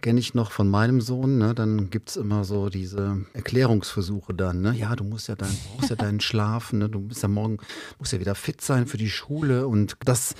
kenne 0.00 0.18
ich 0.18 0.34
noch 0.34 0.50
von 0.50 0.68
meinem 0.68 1.00
Sohn, 1.00 1.38
ne? 1.38 1.54
dann 1.54 1.88
gibt 1.88 2.10
es 2.10 2.16
immer 2.16 2.42
so 2.42 2.68
diese 2.70 3.24
Erklärungsversuche 3.34 4.34
dann. 4.34 4.60
Ne? 4.60 4.74
Ja, 4.76 4.96
du 4.96 5.04
musst 5.04 5.28
ja 5.28 5.36
dein, 5.36 5.56
brauchst 5.76 5.90
ja 5.90 5.96
deinen 5.96 6.18
Schlaf, 6.28 6.72
ne? 6.72 6.88
du 6.88 7.00
bist 7.00 7.22
ja 7.22 7.28
morgen, 7.28 7.58
musst 8.00 8.12
ja 8.12 8.18
wieder 8.18 8.34
fit 8.34 8.60
sein 8.60 8.86
für 8.86 8.96
die 8.96 9.10
Schule 9.10 9.68
und 9.68 9.96
das 10.04 10.34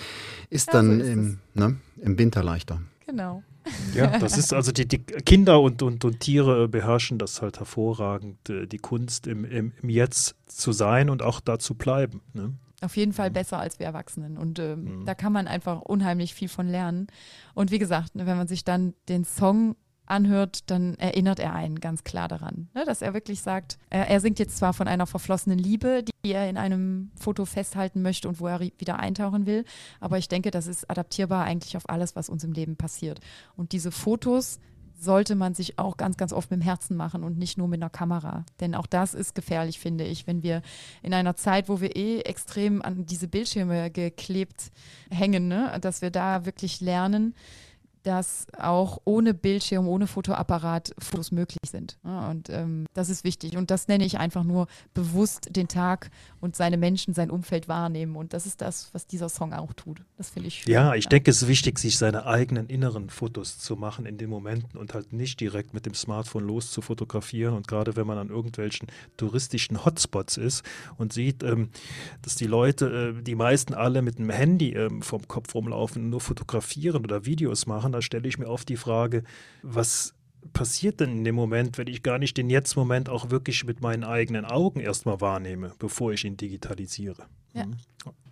ist 0.50 0.66
Ja, 0.68 0.72
dann 0.74 0.98
so 0.98 1.04
ist 1.04 1.12
im, 1.12 1.38
ne? 1.54 1.76
im 1.98 2.18
Winter 2.18 2.42
leichter. 2.42 2.80
Genau. 3.06 3.44
Ja, 3.94 4.06
das 4.18 4.38
ist 4.38 4.52
also 4.52 4.72
die, 4.72 4.86
die 4.86 4.98
Kinder 4.98 5.60
und, 5.60 5.82
und, 5.82 6.04
und 6.04 6.20
Tiere 6.20 6.64
äh, 6.64 6.68
beherrschen 6.68 7.18
das 7.18 7.42
halt 7.42 7.58
hervorragend, 7.58 8.50
äh, 8.50 8.66
die 8.66 8.78
Kunst 8.78 9.26
im, 9.26 9.44
im, 9.44 9.72
im 9.80 9.88
Jetzt 9.88 10.36
zu 10.46 10.72
sein 10.72 11.10
und 11.10 11.22
auch 11.22 11.40
da 11.40 11.58
zu 11.58 11.74
bleiben. 11.74 12.22
Ne? 12.32 12.54
Auf 12.82 12.96
jeden 12.96 13.12
Fall 13.12 13.30
besser 13.30 13.58
als 13.58 13.78
wir 13.78 13.86
Erwachsenen. 13.86 14.36
Und 14.36 14.58
ähm, 14.58 15.04
da 15.06 15.14
kann 15.14 15.32
man 15.32 15.46
einfach 15.46 15.80
unheimlich 15.82 16.34
viel 16.34 16.48
von 16.48 16.66
lernen. 16.66 17.06
Und 17.54 17.70
wie 17.70 17.78
gesagt, 17.78 18.16
ne, 18.16 18.26
wenn 18.26 18.36
man 18.36 18.48
sich 18.48 18.64
dann 18.64 18.94
den 19.08 19.24
Song 19.24 19.76
anhört, 20.12 20.70
dann 20.70 20.94
erinnert 20.94 21.40
er 21.40 21.54
einen 21.54 21.80
ganz 21.80 22.04
klar 22.04 22.28
daran, 22.28 22.68
ne, 22.74 22.84
dass 22.84 23.02
er 23.02 23.14
wirklich 23.14 23.40
sagt, 23.40 23.78
er, 23.90 24.08
er 24.08 24.20
singt 24.20 24.38
jetzt 24.38 24.58
zwar 24.58 24.72
von 24.74 24.86
einer 24.86 25.06
verflossenen 25.06 25.58
Liebe, 25.58 26.04
die 26.24 26.32
er 26.32 26.48
in 26.48 26.56
einem 26.56 27.10
Foto 27.16 27.44
festhalten 27.44 28.02
möchte 28.02 28.28
und 28.28 28.38
wo 28.38 28.46
er 28.46 28.60
wieder 28.60 29.00
eintauchen 29.00 29.46
will, 29.46 29.64
aber 30.00 30.18
ich 30.18 30.28
denke, 30.28 30.50
das 30.50 30.66
ist 30.66 30.88
adaptierbar 30.90 31.44
eigentlich 31.44 31.76
auf 31.76 31.88
alles, 31.88 32.14
was 32.14 32.28
uns 32.28 32.44
im 32.44 32.52
Leben 32.52 32.76
passiert. 32.76 33.20
Und 33.56 33.72
diese 33.72 33.90
Fotos 33.90 34.60
sollte 35.02 35.34
man 35.34 35.54
sich 35.54 35.78
auch 35.78 35.96
ganz, 35.96 36.16
ganz 36.16 36.32
oft 36.32 36.50
mit 36.50 36.60
dem 36.60 36.64
Herzen 36.64 36.96
machen 36.96 37.24
und 37.24 37.36
nicht 37.36 37.58
nur 37.58 37.66
mit 37.66 37.82
einer 37.82 37.90
Kamera. 37.90 38.44
Denn 38.60 38.74
auch 38.74 38.86
das 38.86 39.14
ist 39.14 39.34
gefährlich, 39.34 39.80
finde 39.80 40.04
ich, 40.04 40.26
wenn 40.26 40.42
wir 40.42 40.62
in 41.02 41.12
einer 41.12 41.34
Zeit, 41.34 41.68
wo 41.68 41.80
wir 41.80 41.96
eh 41.96 42.20
extrem 42.20 42.82
an 42.82 43.04
diese 43.04 43.26
Bildschirme 43.26 43.90
geklebt 43.90 44.70
hängen, 45.10 45.48
ne, 45.48 45.76
dass 45.80 46.02
wir 46.02 46.10
da 46.10 46.44
wirklich 46.44 46.80
lernen, 46.80 47.34
dass 48.02 48.46
auch 48.58 48.98
ohne 49.04 49.34
Bildschirm, 49.34 49.86
ohne 49.86 50.06
Fotoapparat 50.06 50.94
Fotos 50.98 51.30
möglich 51.30 51.58
sind. 51.66 51.98
Und 52.02 52.50
ähm, 52.50 52.86
das 52.94 53.08
ist 53.08 53.24
wichtig. 53.24 53.56
Und 53.56 53.70
das 53.70 53.88
nenne 53.88 54.04
ich 54.04 54.18
einfach 54.18 54.44
nur 54.44 54.66
bewusst 54.94 55.54
den 55.54 55.68
Tag 55.68 56.10
und 56.40 56.56
seine 56.56 56.76
Menschen, 56.76 57.14
sein 57.14 57.30
Umfeld 57.30 57.68
wahrnehmen. 57.68 58.16
Und 58.16 58.32
das 58.32 58.46
ist 58.46 58.60
das, 58.60 58.88
was 58.92 59.06
dieser 59.06 59.28
Song 59.28 59.52
auch 59.52 59.72
tut. 59.72 60.02
Das 60.16 60.30
finde 60.30 60.48
ich 60.48 60.62
schön. 60.62 60.72
Ja, 60.72 60.94
ich 60.94 61.08
denke, 61.08 61.30
es 61.30 61.42
ist 61.42 61.48
wichtig, 61.48 61.78
sich 61.78 61.98
seine 61.98 62.26
eigenen 62.26 62.66
inneren 62.68 63.10
Fotos 63.10 63.58
zu 63.58 63.76
machen 63.76 64.06
in 64.06 64.18
den 64.18 64.30
Momenten 64.30 64.78
und 64.78 64.94
halt 64.94 65.12
nicht 65.12 65.40
direkt 65.40 65.74
mit 65.74 65.86
dem 65.86 65.94
Smartphone 65.94 66.44
los 66.44 66.70
zu 66.70 66.82
fotografieren. 66.82 67.54
Und 67.54 67.68
gerade 67.68 67.96
wenn 67.96 68.06
man 68.06 68.18
an 68.18 68.28
irgendwelchen 68.28 68.88
touristischen 69.16 69.84
Hotspots 69.84 70.36
ist 70.36 70.64
und 70.96 71.12
sieht, 71.12 71.42
ähm, 71.42 71.70
dass 72.22 72.34
die 72.34 72.46
Leute, 72.46 73.14
äh, 73.18 73.22
die 73.22 73.34
meisten 73.34 73.74
alle 73.74 74.02
mit 74.02 74.18
einem 74.18 74.30
Handy 74.30 74.72
ähm, 74.72 75.02
vom 75.02 75.26
Kopf 75.28 75.54
rumlaufen 75.54 76.10
nur 76.10 76.20
fotografieren 76.20 77.04
oder 77.04 77.24
Videos 77.24 77.66
machen, 77.66 77.91
da 77.92 78.02
stelle 78.02 78.28
ich 78.28 78.38
mir 78.38 78.48
oft 78.48 78.68
die 78.68 78.76
Frage, 78.76 79.24
was 79.62 80.14
passiert 80.52 81.00
denn 81.00 81.18
in 81.18 81.24
dem 81.24 81.34
Moment, 81.34 81.78
wenn 81.78 81.86
ich 81.86 82.02
gar 82.02 82.18
nicht 82.18 82.36
den 82.36 82.50
Jetzt-Moment 82.50 83.08
auch 83.08 83.30
wirklich 83.30 83.64
mit 83.64 83.80
meinen 83.80 84.04
eigenen 84.04 84.44
Augen 84.44 84.80
erstmal 84.80 85.20
wahrnehme, 85.20 85.72
bevor 85.78 86.12
ich 86.12 86.24
ihn 86.24 86.36
digitalisiere? 86.36 87.26
Ja. 87.54 87.66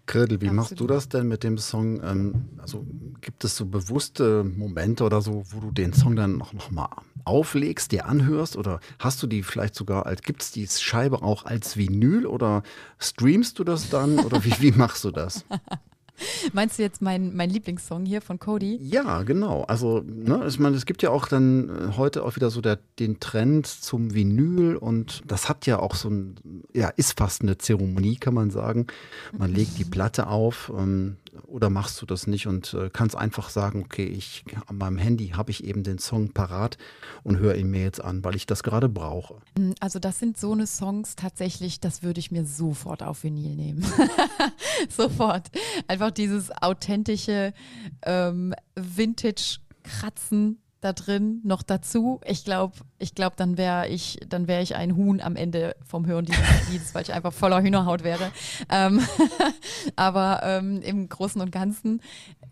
Gretel, 0.06 0.40
wie 0.40 0.50
machst 0.50 0.72
du 0.72 0.86
Absolut. 0.86 0.90
das 0.90 1.08
denn 1.08 1.28
mit 1.28 1.44
dem 1.44 1.56
Song? 1.56 2.02
Ähm, 2.02 2.48
also 2.58 2.84
gibt 3.20 3.44
es 3.44 3.56
so 3.56 3.64
bewusste 3.64 4.42
Momente 4.42 5.04
oder 5.04 5.20
so, 5.20 5.44
wo 5.50 5.60
du 5.60 5.70
den 5.70 5.92
Song 5.92 6.16
dann 6.16 6.36
noch, 6.36 6.52
noch 6.52 6.72
mal 6.72 6.88
auflegst, 7.24 7.92
dir 7.92 8.06
anhörst? 8.06 8.56
Oder 8.56 8.80
hast 8.98 9.22
du 9.22 9.28
die 9.28 9.44
vielleicht 9.44 9.76
sogar 9.76 10.06
als, 10.06 10.22
gibt 10.22 10.42
es 10.42 10.50
die 10.50 10.66
Scheibe 10.66 11.22
auch 11.22 11.44
als 11.44 11.76
Vinyl 11.76 12.26
oder 12.26 12.64
streamst 12.98 13.60
du 13.60 13.64
das 13.64 13.88
dann? 13.88 14.18
Oder 14.18 14.44
wie, 14.44 14.52
wie 14.60 14.72
machst 14.72 15.04
du 15.04 15.12
das? 15.12 15.44
Meinst 16.52 16.78
du 16.78 16.82
jetzt 16.82 17.02
mein, 17.02 17.34
mein 17.34 17.50
Lieblingssong 17.50 18.04
hier 18.06 18.20
von 18.20 18.38
Cody? 18.38 18.78
Ja, 18.82 19.22
genau. 19.22 19.62
Also, 19.62 20.02
ne, 20.06 20.44
ich 20.46 20.58
meine, 20.58 20.76
es 20.76 20.86
gibt 20.86 21.02
ja 21.02 21.10
auch 21.10 21.28
dann 21.28 21.68
äh, 21.68 21.96
heute 21.96 22.24
auch 22.24 22.36
wieder 22.36 22.50
so 22.50 22.60
der, 22.60 22.78
den 22.98 23.20
Trend 23.20 23.66
zum 23.66 24.14
Vinyl 24.14 24.76
und 24.76 25.22
das 25.26 25.48
hat 25.48 25.66
ja 25.66 25.78
auch 25.78 25.94
so 25.94 26.10
ein, 26.10 26.36
ja, 26.74 26.88
ist 26.88 27.18
fast 27.18 27.42
eine 27.42 27.58
Zeremonie, 27.58 28.16
kann 28.16 28.34
man 28.34 28.50
sagen. 28.50 28.86
Man 29.36 29.52
legt 29.52 29.78
die 29.78 29.84
Platte 29.84 30.26
auf 30.28 30.72
ähm, 30.76 31.16
oder 31.46 31.70
machst 31.70 32.00
du 32.00 32.06
das 32.06 32.26
nicht 32.26 32.46
und 32.46 32.74
äh, 32.74 32.90
kannst 32.92 33.16
einfach 33.16 33.50
sagen, 33.50 33.82
okay, 33.84 34.04
ich 34.04 34.44
an 34.66 34.78
meinem 34.78 34.98
Handy 34.98 35.28
habe 35.28 35.50
ich 35.50 35.64
eben 35.64 35.82
den 35.82 35.98
Song 35.98 36.32
parat 36.32 36.78
und 37.22 37.38
höre 37.38 37.54
ihn 37.56 37.70
mir 37.70 37.82
jetzt 37.82 38.02
an, 38.02 38.24
weil 38.24 38.36
ich 38.36 38.46
das 38.46 38.62
gerade 38.62 38.88
brauche. 38.88 39.36
Also 39.80 39.98
das 39.98 40.18
sind 40.18 40.38
so 40.38 40.52
eine 40.52 40.66
Songs 40.66 41.16
tatsächlich, 41.16 41.80
das 41.80 42.02
würde 42.02 42.20
ich 42.20 42.30
mir 42.30 42.44
sofort 42.44 43.02
auf 43.02 43.24
Vinyl 43.24 43.54
nehmen. 43.54 43.84
sofort. 44.88 45.48
Einfach 45.88 46.10
dieses 46.10 46.50
authentische 46.62 47.52
ähm, 48.02 48.54
Vintage-Kratzen 48.76 50.58
da 50.80 50.92
drin 50.92 51.40
noch 51.44 51.62
dazu. 51.62 52.20
Ich 52.24 52.44
glaube, 52.44 52.76
ich 52.98 53.14
glaube, 53.14 53.36
dann 53.36 53.56
wäre 53.58 53.88
ich, 53.88 54.18
dann 54.28 54.48
wäre 54.48 54.62
ich 54.62 54.76
ein 54.76 54.96
Huhn 54.96 55.20
am 55.20 55.36
Ende 55.36 55.76
vom 55.84 56.06
Hören 56.06 56.24
dieses 56.24 56.70
Liedes, 56.70 56.94
weil 56.94 57.02
ich 57.02 57.12
einfach 57.12 57.32
voller 57.32 57.62
Hühnerhaut 57.62 58.02
wäre. 58.02 58.30
Ähm, 58.68 59.00
aber 59.96 60.40
ähm, 60.42 60.80
im 60.82 61.08
Großen 61.08 61.40
und 61.40 61.52
Ganzen 61.52 62.00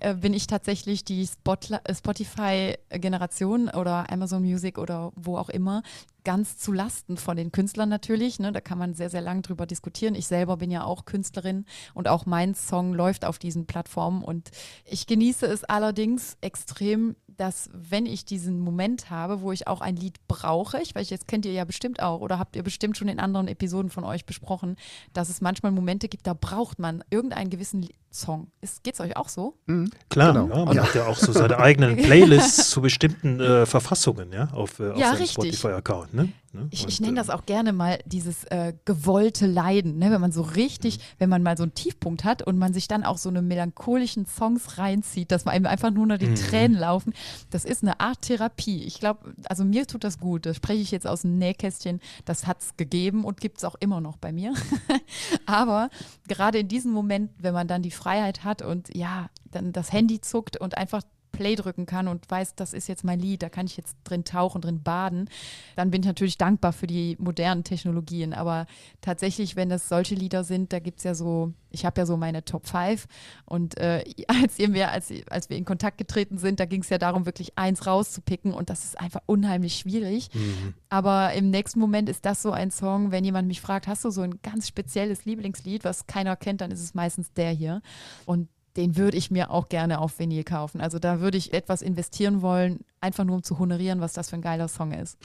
äh, 0.01 0.15
bin 0.15 0.33
ich 0.33 0.47
tatsächlich 0.47 1.05
die 1.05 1.23
äh, 1.23 1.95
Spotify-Generation 1.95 3.69
oder 3.71 4.11
Amazon 4.13 4.43
Music 4.43 4.79
oder 4.79 5.13
wo 5.17 5.37
auch 5.37 5.49
immer 5.49 5.83
ganz 6.25 6.59
zu 6.59 6.73
Lasten 6.73 7.17
von 7.17 7.39
den 7.39 7.53
Künstlern 7.53 7.89
natürlich. 7.89 8.39
Ne? 8.39 8.53
Da 8.53 8.61
kann 8.61 8.77
man 8.77 8.93
sehr, 8.93 9.09
sehr 9.09 9.23
lang 9.23 9.41
drüber 9.41 9.65
diskutieren. 9.65 10.15
Ich 10.15 10.27
selber 10.27 10.59
bin 10.59 10.71
ja 10.71 10.85
auch 10.85 11.07
Künstlerin 11.07 11.65
und 11.95 12.07
auch 12.07 12.27
mein 12.27 12.55
Song 12.55 12.93
läuft 12.93 13.25
auf 13.25 13.39
diesen 13.39 13.67
Plattformen 13.67 14.23
und 14.23 14.51
ich 14.85 15.07
genieße 15.07 15.47
es 15.47 15.65
allerdings 15.65 16.37
extrem, 16.43 17.17
dass 17.39 17.71
wenn 17.73 18.05
ich 18.05 18.25
diesen 18.25 18.61
Moment 18.61 19.11
habe, 19.11 19.41
wo 19.41 19.53
ich 19.53 19.67
auch 19.67 19.81
ein 19.81 19.97
Lied 19.97 20.17
brauche, 20.27 20.83
ich 20.83 20.95
weiß, 20.95 21.09
jetzt 21.09 21.29
kennt 21.29 21.47
ihr 21.47 21.53
ja 21.53 21.65
bestimmt 21.65 22.03
auch 22.03 22.21
oder 22.21 22.39
habt 22.39 22.57
ihr 22.57 22.63
bestimmt 22.63 22.97
schon 22.97 23.09
in 23.09 23.21
anderen 23.21 23.49
Episoden 23.49 23.91
von 23.91 24.05
euch 24.05 24.27
besprochen, 24.27 24.77
dass 25.13 25.29
es 25.31 25.41
manchmal 25.41 25.73
Momente 25.73 26.09
gibt, 26.09 26.27
da 26.27 26.35
braucht 26.35 26.79
man 26.79 27.05
irgendeinen 27.11 27.49
gewissen 27.49 27.89
Song. 28.11 28.49
Geht 28.83 28.95
es 28.95 29.01
euch 29.01 29.17
auch 29.17 29.29
so? 29.29 29.55
Mhm. 29.67 29.91
Klar, 30.09 30.33
genau. 30.33 30.57
ja, 30.57 30.65
man 30.65 30.77
ja. 30.77 30.83
hat 30.83 30.95
ja 30.95 31.07
auch 31.07 31.17
so 31.17 31.33
seine 31.33 31.59
eigenen 31.59 31.97
Playlists 32.03 32.71
zu 32.71 32.81
bestimmten 32.81 33.41
äh, 33.41 33.67
Verfassungen 33.67 34.33
ja, 34.33 34.49
auf, 34.53 34.81
äh, 34.81 34.91
auf 34.91 34.99
ja, 34.99 35.15
seinem 35.15 35.27
Spotify-Account. 35.27 36.15
Ne? 36.15 36.33
Ne? 36.53 36.69
Ich, 36.71 36.87
ich 36.89 37.01
nenne 37.01 37.17
das 37.17 37.29
auch 37.29 37.45
gerne 37.45 37.75
mal 37.75 37.99
dieses 38.07 38.45
äh, 38.45 38.73
gewollte 38.87 39.47
Leiden, 39.47 39.99
ne? 39.99 40.11
wenn 40.11 40.21
man 40.21 40.33
so 40.33 40.41
richtig, 40.41 40.99
mhm. 40.99 41.03
wenn 41.19 41.29
man 41.29 41.43
mal 41.43 41.57
so 41.59 41.63
einen 41.63 41.75
Tiefpunkt 41.75 42.25
hat 42.25 42.43
und 42.43 42.57
man 42.59 42.73
sich 42.73 42.89
dann 42.89 43.05
auch 43.05 43.19
so 43.19 43.29
eine 43.29 43.43
melancholischen 43.43 44.25
Songs 44.25 44.79
reinzieht, 44.79 45.31
dass 45.31 45.45
man 45.45 45.55
einem 45.55 45.67
einfach 45.67 45.91
nur 45.91 46.07
noch 46.07 46.17
die 46.17 46.27
mhm. 46.27 46.37
Tränen 46.37 46.79
laufen. 46.79 47.13
Das 47.51 47.67
ist 47.67 47.83
eine 47.83 48.01
Art 48.01 48.23
Therapie. 48.23 48.83
Ich 48.85 48.99
glaube, 48.99 49.35
also 49.49 49.65
mir 49.65 49.87
tut 49.87 50.05
das 50.05 50.19
gut. 50.19 50.47
Das 50.47 50.57
spreche 50.57 50.81
ich 50.81 50.91
jetzt 50.91 51.07
aus 51.07 51.23
dem 51.23 51.37
Nähkästchen. 51.37 52.01
Das 52.25 52.47
hat 52.47 52.63
es 52.63 52.77
gegeben 52.79 53.25
und 53.25 53.41
gibt 53.41 53.59
es 53.59 53.65
auch 53.65 53.77
immer 53.81 54.01
noch 54.01 54.17
bei 54.17 54.33
mir. 54.33 54.55
Aber 55.47 55.91
gerade 56.29 56.61
in 56.61 56.69
diesem 56.69 56.93
Moment, 56.93 57.31
wenn 57.39 57.53
man 57.53 57.69
dann 57.69 57.83
die 57.83 57.91
Freiheit 57.99 58.45
hat 58.45 58.63
und 58.63 58.95
ja, 58.95 59.29
dann 59.45 59.73
das 59.73 59.93
Handy 59.93 60.21
zuckt 60.21 60.57
und 60.57 60.79
einfach 60.79 61.03
Play 61.33 61.55
drücken 61.55 61.87
kann 61.87 62.09
und 62.09 62.31
weiß, 62.31 62.55
das 62.55 62.73
ist 62.73 62.89
jetzt 62.89 63.05
mein 63.05 63.21
Lied, 63.21 63.43
da 63.43 63.49
kann 63.49 63.67
ich 63.67 63.77
jetzt 63.77 63.97
drin 64.05 64.25
tauchen, 64.25 64.61
drin 64.61 64.83
baden, 64.83 65.29
dann 65.77 65.91
bin 65.91 66.03
ich 66.03 66.07
natürlich 66.07 66.39
dankbar 66.39 66.73
für 66.73 66.87
die 66.87 67.17
modernen 67.19 67.65
Technologien. 67.65 68.33
Aber 68.33 68.67
tatsächlich, 69.01 69.57
wenn 69.57 69.69
das 69.69 69.89
solche 69.89 70.15
Lieder 70.15 70.45
sind, 70.45 70.73
da 70.73 70.79
gibt 70.79 70.99
es 70.99 71.05
ja 71.05 71.15
so, 71.15 71.53
ich 71.71 71.85
habe 71.85 72.01
ja 72.01 72.07
so 72.07 72.17
meine 72.17 72.45
Top 72.45 72.67
5 72.67 73.07
und 73.45 73.79
äh, 73.79 74.05
als, 74.29 74.59
ihr 74.59 74.69
mir, 74.69 74.91
als, 74.91 75.13
als 75.31 75.51
wir 75.51 75.57
in 75.57 75.65
Kontakt 75.65 75.99
getreten 75.99 76.39
sind, 76.39 76.61
da 76.61 76.65
ging 76.65 76.83
es 76.83 76.89
ja 76.89 76.99
darum, 76.99 77.27
wirklich 77.27 77.59
eins 77.59 77.87
rauszupicken 77.87 78.53
und 78.53 78.71
das 78.71 78.85
ist 78.85 78.99
einfach 78.99 79.21
unheimlich 79.27 79.77
schwierig. 79.77 80.31
Mhm. 80.35 80.75
Aber 80.89 81.33
im 81.35 81.51
nächsten 81.51 81.79
Moment 81.79 82.09
ist 82.09 82.25
das 82.25 82.43
so 82.43 82.51
ein 82.51 82.71
Song, 82.71 83.11
wenn 83.11 83.25
jemand 83.25 83.49
mich 83.49 83.61
fragt, 83.61 83.87
hast 83.87 84.05
du 84.05 84.11
so 84.11 84.23
ein 84.23 84.41
ganz 84.43 84.69
spezielles 84.69 85.25
Lieblingslied, 85.25 85.85
was 85.85 86.07
keiner 86.07 86.37
kennt, 86.37 86.61
dann 86.61 86.71
ist 86.71 86.83
es 86.83 86.95
meistens 86.95 87.33
der 87.33 87.51
hier. 87.51 87.83
Und 88.25 88.49
den 88.79 88.97
würde 88.97 89.17
ich 89.17 89.33
mir 89.33 89.51
auch 89.51 89.69
gerne 89.69 90.01
auf 90.01 90.21
Vinyl 90.21 90.45
kaufen. 90.45 90.81
Also 90.81 91.01
da 91.01 91.21
würde 91.21 91.37
ich 91.37 91.53
etwas 91.53 91.83
investieren 91.83 92.43
wollen, 92.43 92.85
einfach 93.01 93.25
nur 93.25 93.37
um 93.37 93.43
zu 93.43 93.59
honorieren, 93.59 94.01
was 94.01 94.13
das 94.13 94.31
für 94.31 94.37
ein 94.37 94.43
geiler 94.43 94.69
Song 94.69 94.93
ist. 94.93 95.19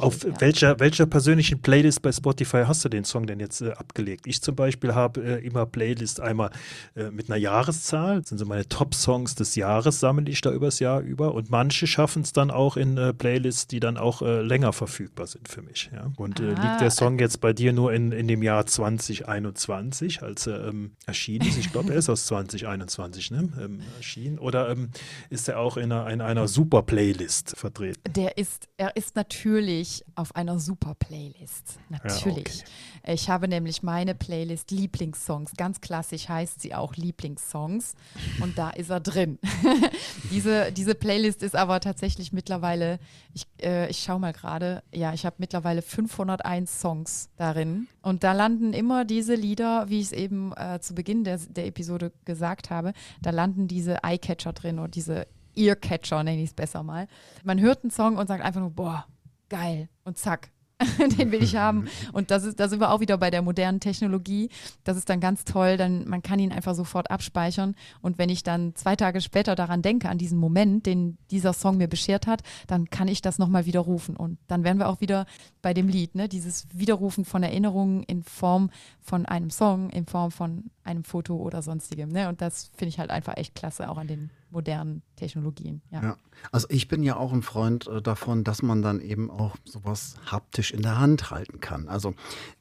Auf 0.00 0.24
ja. 0.24 0.40
welcher, 0.40 0.80
welcher 0.80 1.06
persönlichen 1.06 1.60
Playlist 1.60 2.02
bei 2.02 2.12
Spotify 2.12 2.64
hast 2.66 2.84
du 2.84 2.88
den 2.88 3.04
Song 3.04 3.26
denn 3.26 3.40
jetzt 3.40 3.60
äh, 3.60 3.72
abgelegt? 3.72 4.26
Ich 4.26 4.42
zum 4.42 4.56
Beispiel 4.56 4.94
habe 4.94 5.22
äh, 5.22 5.46
immer 5.46 5.66
Playlist 5.66 6.20
einmal 6.20 6.50
äh, 6.94 7.10
mit 7.10 7.30
einer 7.30 7.38
Jahreszahl, 7.38 8.20
das 8.20 8.30
sind 8.30 8.38
so 8.38 8.46
meine 8.46 8.68
Top-Songs 8.68 9.34
des 9.34 9.54
Jahres, 9.56 10.00
sammle 10.00 10.30
ich 10.30 10.40
da 10.40 10.52
übers 10.52 10.78
Jahr 10.78 11.00
über 11.00 11.34
und 11.34 11.50
manche 11.50 11.86
schaffen 11.86 12.22
es 12.22 12.32
dann 12.32 12.50
auch 12.50 12.76
in 12.76 12.96
äh, 12.96 13.12
Playlists, 13.12 13.66
die 13.66 13.80
dann 13.80 13.96
auch 13.96 14.22
äh, 14.22 14.40
länger 14.40 14.72
verfügbar 14.72 15.26
sind 15.26 15.48
für 15.48 15.62
mich. 15.62 15.90
Ja? 15.92 16.10
Und 16.16 16.40
äh, 16.40 16.54
ah, 16.56 16.62
liegt 16.62 16.80
der 16.80 16.90
Song 16.90 17.18
jetzt 17.18 17.40
bei 17.40 17.52
dir 17.52 17.72
nur 17.72 17.92
in, 17.92 18.12
in 18.12 18.28
dem 18.28 18.42
Jahr 18.42 18.66
2021, 18.66 20.22
als 20.22 20.46
er 20.46 20.68
ähm, 20.68 20.92
erschienen 21.06 21.46
ist? 21.48 21.58
Ich 21.58 21.72
glaube, 21.72 21.92
er 21.92 21.98
ist 21.98 22.08
aus 22.08 22.26
2021 22.26 23.30
ne? 23.30 23.48
ähm, 23.60 23.80
erschienen. 23.96 24.38
Oder 24.38 24.70
ähm, 24.70 24.90
ist 25.30 25.48
er 25.48 25.58
auch 25.58 25.76
in 25.76 25.92
einer, 25.92 26.08
in 26.10 26.20
einer 26.20 26.48
Super-Playlist? 26.48 27.17
Playlist 27.18 27.56
vertreten? 27.56 28.00
Der 28.12 28.38
ist, 28.38 28.68
er 28.76 28.96
ist 28.96 29.16
natürlich 29.16 30.04
auf 30.14 30.36
einer 30.36 30.60
super 30.60 30.94
Playlist. 30.94 31.78
Natürlich. 31.88 32.58
Ja, 32.58 32.64
okay. 33.02 33.12
Ich 33.14 33.28
habe 33.28 33.48
nämlich 33.48 33.82
meine 33.82 34.14
Playlist 34.14 34.70
Lieblingssongs. 34.70 35.52
Ganz 35.56 35.80
klassisch 35.80 36.28
heißt 36.28 36.60
sie 36.60 36.74
auch 36.74 36.94
Lieblingssongs. 36.94 37.94
Und 38.40 38.56
da 38.56 38.70
ist 38.70 38.90
er 38.90 39.00
drin. 39.00 39.38
diese, 40.30 40.70
diese 40.72 40.94
Playlist 40.94 41.42
ist 41.42 41.56
aber 41.56 41.80
tatsächlich 41.80 42.32
mittlerweile, 42.32 43.00
ich, 43.34 43.46
äh, 43.60 43.90
ich 43.90 43.98
schaue 43.98 44.20
mal 44.20 44.32
gerade, 44.32 44.82
ja, 44.94 45.12
ich 45.12 45.26
habe 45.26 45.36
mittlerweile 45.38 45.82
501 45.82 46.80
Songs 46.80 47.30
darin. 47.36 47.88
Und 48.00 48.22
da 48.22 48.32
landen 48.32 48.72
immer 48.72 49.04
diese 49.04 49.34
Lieder, 49.34 49.88
wie 49.88 49.98
ich 49.98 50.06
es 50.06 50.12
eben 50.12 50.52
äh, 50.52 50.78
zu 50.80 50.94
Beginn 50.94 51.24
der, 51.24 51.38
der 51.38 51.66
Episode 51.66 52.12
gesagt 52.24 52.70
habe, 52.70 52.92
da 53.22 53.30
landen 53.30 53.66
diese 53.66 54.04
Eyecatcher 54.04 54.52
drin 54.52 54.78
oder 54.78 54.88
diese 54.88 55.26
Earcatcher, 55.58 56.22
nenne 56.22 56.42
ich 56.42 56.50
es 56.50 56.54
besser 56.54 56.82
mal. 56.82 57.08
Man 57.44 57.60
hört 57.60 57.82
einen 57.82 57.90
Song 57.90 58.16
und 58.16 58.26
sagt 58.28 58.44
einfach 58.44 58.60
nur, 58.60 58.70
boah, 58.70 59.06
geil. 59.48 59.88
Und 60.04 60.18
zack, 60.18 60.50
den 61.18 61.32
will 61.32 61.42
ich 61.42 61.56
haben. 61.56 61.88
Und 62.12 62.30
das 62.30 62.44
ist, 62.44 62.60
da 62.60 62.68
sind 62.68 62.80
wir 62.80 62.92
auch 62.92 63.00
wieder 63.00 63.18
bei 63.18 63.30
der 63.30 63.42
modernen 63.42 63.80
Technologie. 63.80 64.48
Das 64.84 64.96
ist 64.96 65.08
dann 65.08 65.18
ganz 65.18 65.44
toll, 65.44 65.76
dann 65.76 66.06
man 66.08 66.22
kann 66.22 66.38
ihn 66.38 66.52
einfach 66.52 66.74
sofort 66.74 67.10
abspeichern. 67.10 67.74
Und 68.00 68.18
wenn 68.18 68.28
ich 68.28 68.44
dann 68.44 68.74
zwei 68.76 68.94
Tage 68.94 69.20
später 69.20 69.56
daran 69.56 69.82
denke, 69.82 70.08
an 70.08 70.18
diesen 70.18 70.38
Moment, 70.38 70.86
den 70.86 71.18
dieser 71.30 71.52
Song 71.52 71.78
mir 71.78 71.88
beschert 71.88 72.26
hat, 72.26 72.42
dann 72.68 72.90
kann 72.90 73.08
ich 73.08 73.22
das 73.22 73.38
nochmal 73.38 73.66
widerrufen. 73.66 74.16
Und 74.16 74.38
dann 74.46 74.62
wären 74.62 74.78
wir 74.78 74.88
auch 74.88 75.00
wieder 75.00 75.26
bei 75.62 75.74
dem 75.74 75.88
Lied, 75.88 76.14
ne? 76.14 76.28
Dieses 76.28 76.66
Widerrufen 76.72 77.24
von 77.24 77.42
Erinnerungen 77.42 78.04
in 78.04 78.22
Form 78.22 78.70
von 79.00 79.26
einem 79.26 79.50
Song, 79.50 79.90
in 79.90 80.06
Form 80.06 80.30
von 80.30 80.70
einem 80.88 81.04
Foto 81.04 81.36
oder 81.36 81.62
sonstigem. 81.62 82.08
Ne? 82.08 82.28
Und 82.28 82.40
das 82.40 82.70
finde 82.76 82.88
ich 82.88 82.98
halt 82.98 83.10
einfach 83.10 83.36
echt 83.36 83.54
klasse, 83.54 83.88
auch 83.88 83.98
an 83.98 84.08
den 84.08 84.30
modernen 84.50 85.02
Technologien. 85.16 85.82
Ja. 85.90 86.02
ja. 86.02 86.16
Also 86.52 86.68
ich 86.70 86.88
bin 86.88 87.02
ja 87.02 87.16
auch 87.16 87.32
ein 87.32 87.42
Freund 87.42 87.86
äh, 87.86 88.00
davon, 88.00 88.44
dass 88.44 88.62
man 88.62 88.80
dann 88.80 89.00
eben 89.00 89.30
auch 89.30 89.56
sowas 89.64 90.16
haptisch 90.24 90.70
in 90.70 90.82
der 90.82 90.98
Hand 90.98 91.30
halten 91.30 91.60
kann. 91.60 91.88
Also 91.88 92.14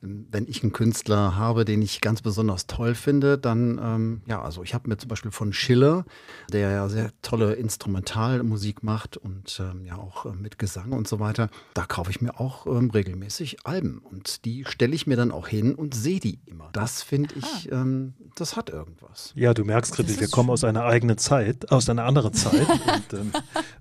ähm, 0.03 0.27
wenn 0.31 0.47
ich 0.47 0.63
einen 0.63 0.73
Künstler 0.73 1.35
habe, 1.35 1.63
den 1.63 1.81
ich 1.81 2.01
ganz 2.01 2.21
besonders 2.21 2.67
toll 2.67 2.95
finde, 2.95 3.37
dann, 3.37 3.79
ähm, 3.81 4.21
ja, 4.25 4.41
also 4.41 4.63
ich 4.63 4.73
habe 4.73 4.89
mir 4.89 4.97
zum 4.97 5.09
Beispiel 5.09 5.31
von 5.31 5.53
Schiller, 5.53 6.05
der 6.51 6.71
ja 6.71 6.89
sehr 6.89 7.11
tolle 7.21 7.53
Instrumentalmusik 7.53 8.83
macht 8.83 9.15
und 9.15 9.61
ähm, 9.61 9.85
ja 9.85 9.97
auch 9.97 10.25
äh, 10.25 10.33
mit 10.33 10.57
Gesang 10.57 10.91
und 10.91 11.07
so 11.07 11.19
weiter, 11.19 11.49
da 11.73 11.85
kaufe 11.85 12.09
ich 12.09 12.19
mir 12.19 12.39
auch 12.39 12.65
ähm, 12.65 12.89
regelmäßig 12.89 13.65
Alben 13.65 13.99
und 13.99 14.43
die 14.43 14.65
stelle 14.65 14.95
ich 14.95 15.07
mir 15.07 15.15
dann 15.15 15.31
auch 15.31 15.47
hin 15.47 15.75
und 15.75 15.95
sehe 15.95 16.19
die 16.19 16.39
immer. 16.45 16.69
Das 16.73 17.03
finde 17.03 17.35
ich, 17.35 17.71
ähm, 17.71 18.15
das 18.35 18.55
hat 18.55 18.69
irgendwas. 18.69 19.33
Ja, 19.35 19.53
du 19.53 19.63
merkst, 19.63 19.93
Kribbel, 19.93 20.19
wir 20.19 20.27
kommen 20.27 20.49
aus 20.49 20.63
einer 20.63 20.85
eigenen 20.85 21.17
Zeit, 21.17 21.71
aus 21.71 21.89
einer 21.89 22.05
anderen 22.05 22.33
Zeit. 22.33 22.67
und, 22.69 23.13
ähm, 23.13 23.31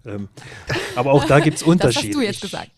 ähm, 0.04 0.28
aber 0.94 1.12
auch 1.12 1.24
da 1.24 1.40
gibt 1.40 1.58
es 1.58 1.62
Unterschiede. 1.62 2.08
Das 2.08 2.16
hast 2.16 2.22
du 2.22 2.26
jetzt 2.26 2.40
gesagt. 2.40 2.70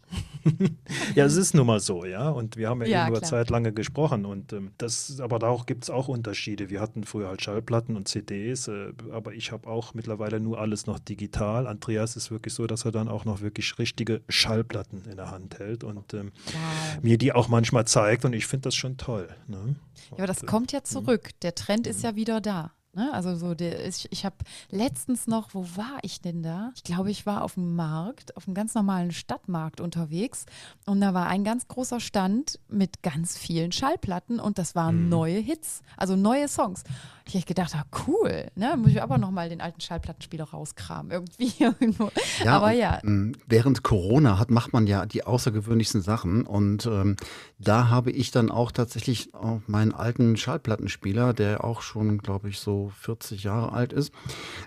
ja, 1.15 1.25
es 1.25 1.37
ist 1.37 1.55
nun 1.55 1.67
mal 1.67 1.81
so, 1.81 2.05
ja. 2.05 2.29
Und 2.31 2.57
wir 2.57 2.69
haben 2.69 2.83
ja, 2.83 2.89
ja 2.89 3.07
eben 3.07 3.17
über 3.17 3.23
Zeit 3.23 3.51
lange 3.51 3.73
gesprochen. 3.73 4.25
Und 4.25 4.53
ähm, 4.53 4.73
das, 4.79 5.21
aber 5.21 5.39
da 5.39 5.57
gibt 5.67 5.85
es 5.85 5.91
auch 5.91 6.09
Unterschiede. 6.09 6.71
Wir 6.71 6.81
hatten 6.81 7.05
früher 7.05 7.29
halt 7.29 7.43
Schallplatten 7.43 7.97
und 7.97 8.09
CDs, 8.09 8.69
äh, 8.69 8.93
aber 9.13 9.33
ich 9.33 9.53
habe 9.53 9.69
auch 9.69 9.95
mittlerweile 9.95 10.41
nur 10.41 10.61
alles 10.61 10.87
noch 10.87 10.99
digital. 10.99 11.67
Andreas 11.67 12.17
ist 12.17 12.31
wirklich 12.31 12.55
so, 12.55 12.67
dass 12.67 12.85
er 12.85 12.93
dann 12.93 13.09
auch 13.09 13.25
noch 13.25 13.41
wirklich 13.41 13.79
richtige 13.79 14.23
Schallplatten 14.29 15.05
in 15.11 15.17
der 15.17 15.31
Hand 15.31 15.59
hält 15.59 15.85
und 15.85 16.15
ähm, 16.15 16.33
wow. 16.47 17.03
mir 17.03 17.19
die 17.19 17.33
auch 17.33 17.49
manchmal 17.49 17.87
zeigt. 17.87 18.25
Und 18.25 18.33
ich 18.33 18.47
finde 18.47 18.65
das 18.65 18.75
schon 18.75 18.97
toll. 18.97 19.29
Ne? 19.47 19.77
Ja, 20.11 20.19
aber 20.19 20.27
das 20.27 20.43
und, 20.43 20.47
kommt 20.49 20.73
ja 20.73 20.81
hm. 20.81 20.85
zurück. 20.85 21.31
Der 21.43 21.55
Trend 21.55 21.87
ist 21.87 22.03
ja 22.03 22.17
wieder 22.17 22.41
da. 22.41 22.73
Ne? 22.95 23.13
Also 23.13 23.37
so, 23.37 23.55
der, 23.55 23.87
ich, 23.87 24.09
ich 24.11 24.25
habe 24.25 24.37
letztens 24.71 25.27
noch, 25.27 25.53
wo 25.53 25.65
war 25.77 25.99
ich 26.03 26.23
denn 26.23 26.43
da? 26.43 26.73
Ich 26.75 26.85
glaube, 26.85 27.11
ich 27.11 27.27
war 27.27 27.45
auf 27.45 27.55
dem 27.55 27.77
Markt, 27.77 28.37
auf 28.37 28.49
einem 28.49 28.55
ganz 28.55 28.75
normalen 28.75 29.13
Stadtmarkt 29.13 29.81
unterwegs 29.81 30.47
und 30.87 31.01
da 31.01 31.13
war 31.13 31.27
ein 31.27 31.45
ganz 31.45 31.69
großer 31.69 32.01
Stand 32.01 32.59
mit 32.69 33.03
ganz 33.03 33.37
vielen 33.37 33.73
Schallplatten 33.73 34.41
und 34.41 34.59
das 34.59 34.75
waren 34.75 35.05
mhm. 35.05 35.09
neue 35.11 35.39
Hits, 35.39 35.83
also 35.97 36.17
neue 36.17 36.49
Songs. 36.49 36.83
Ich 37.27 37.35
habe 37.35 37.45
gedacht, 37.45 37.75
ah, 37.75 37.85
cool, 38.07 38.51
ne? 38.55 38.75
muss 38.79 38.93
ich 38.93 39.03
aber 39.03 39.19
nochmal 39.19 39.51
den 39.51 39.61
alten 39.61 39.83
Schallplattenspieler 39.83 40.45
rauskramen, 40.45 41.13
irgendwie 41.13 41.53
irgendwo. 41.59 42.11
Ja, 42.43 42.57
aber 42.57 42.71
ja. 42.71 43.01
Ähm, 43.05 43.37
während 43.47 43.83
Corona 43.83 44.39
hat, 44.39 44.51
macht 44.51 44.73
man 44.73 44.87
ja 44.87 45.05
die 45.05 45.25
außergewöhnlichsten 45.25 46.01
Sachen 46.01 46.47
und 46.47 46.87
ähm, 46.87 47.17
da 47.59 47.91
habe 47.91 48.11
ich 48.13 48.31
dann 48.31 48.51
auch 48.51 48.73
tatsächlich 48.73 49.35
auch 49.35 49.61
meinen 49.67 49.93
alten 49.93 50.39
Schallplattenspieler, 50.39 51.35
der 51.35 51.65
auch 51.65 51.83
schon, 51.83 52.17
glaube 52.19 52.49
ich, 52.49 52.61
so 52.61 52.78
40 52.89 53.45
Jahre 53.45 53.73
alt 53.73 53.93
ist, 53.93 54.13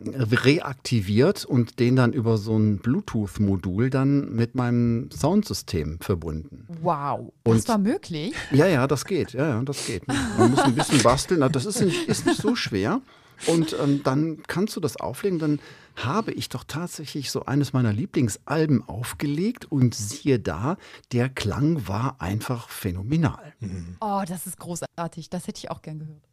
reaktiviert 0.04 1.46
und 1.46 1.80
den 1.80 1.96
dann 1.96 2.14
über 2.14 2.38
so 2.38 2.58
ein 2.58 2.80
Bluetooth-Modul 2.80 3.90
dann 3.90 4.34
mit 4.34 4.56
meinem 4.56 5.10
Soundsystem 5.12 6.00
verbunden. 6.00 6.68
Wow, 6.82 7.32
und 7.44 7.58
das 7.58 7.68
war 7.68 7.78
möglich? 7.78 8.34
Ja, 8.52 8.68
ja, 8.68 8.88
das 8.88 9.06
geht. 9.06 9.34
Ja, 9.34 9.48
ja, 9.48 9.62
das 9.64 9.86
geht. 9.86 10.08
Man 10.08 10.52
muss 10.52 10.60
ein 10.60 10.76
bisschen 10.76 11.02
basteln. 11.02 11.48
Das 11.52 11.66
ist 11.66 11.82
nicht, 11.82 12.08
ist 12.08 12.26
nicht 12.26 12.42
so 12.42 12.56
schwer. 12.56 13.02
Und 13.48 13.76
ähm, 13.82 14.02
dann 14.04 14.44
kannst 14.48 14.76
du 14.76 14.80
das 14.80 14.98
auflegen, 14.98 15.40
dann 15.40 15.60
habe 15.96 16.32
ich 16.32 16.50
doch 16.50 16.64
tatsächlich 16.64 17.32
so 17.32 17.46
eines 17.46 17.74
meiner 17.74 17.92
Lieblingsalben 17.92 18.88
aufgelegt 18.88 19.66
und 19.70 19.94
siehe 19.94 20.40
da, 20.40 20.78
der 21.12 21.30
Klang 21.30 21.88
war 21.88 22.16
einfach 22.20 22.70
phänomenal. 22.70 23.54
Oh, 24.00 24.22
das 24.28 24.48
ist 24.48 24.58
großartig. 24.58 25.30
Das 25.30 25.48
hätte 25.48 25.60
ich 25.60 25.72
auch 25.72 25.82
gern 25.82 26.00
gehört. 26.00 26.24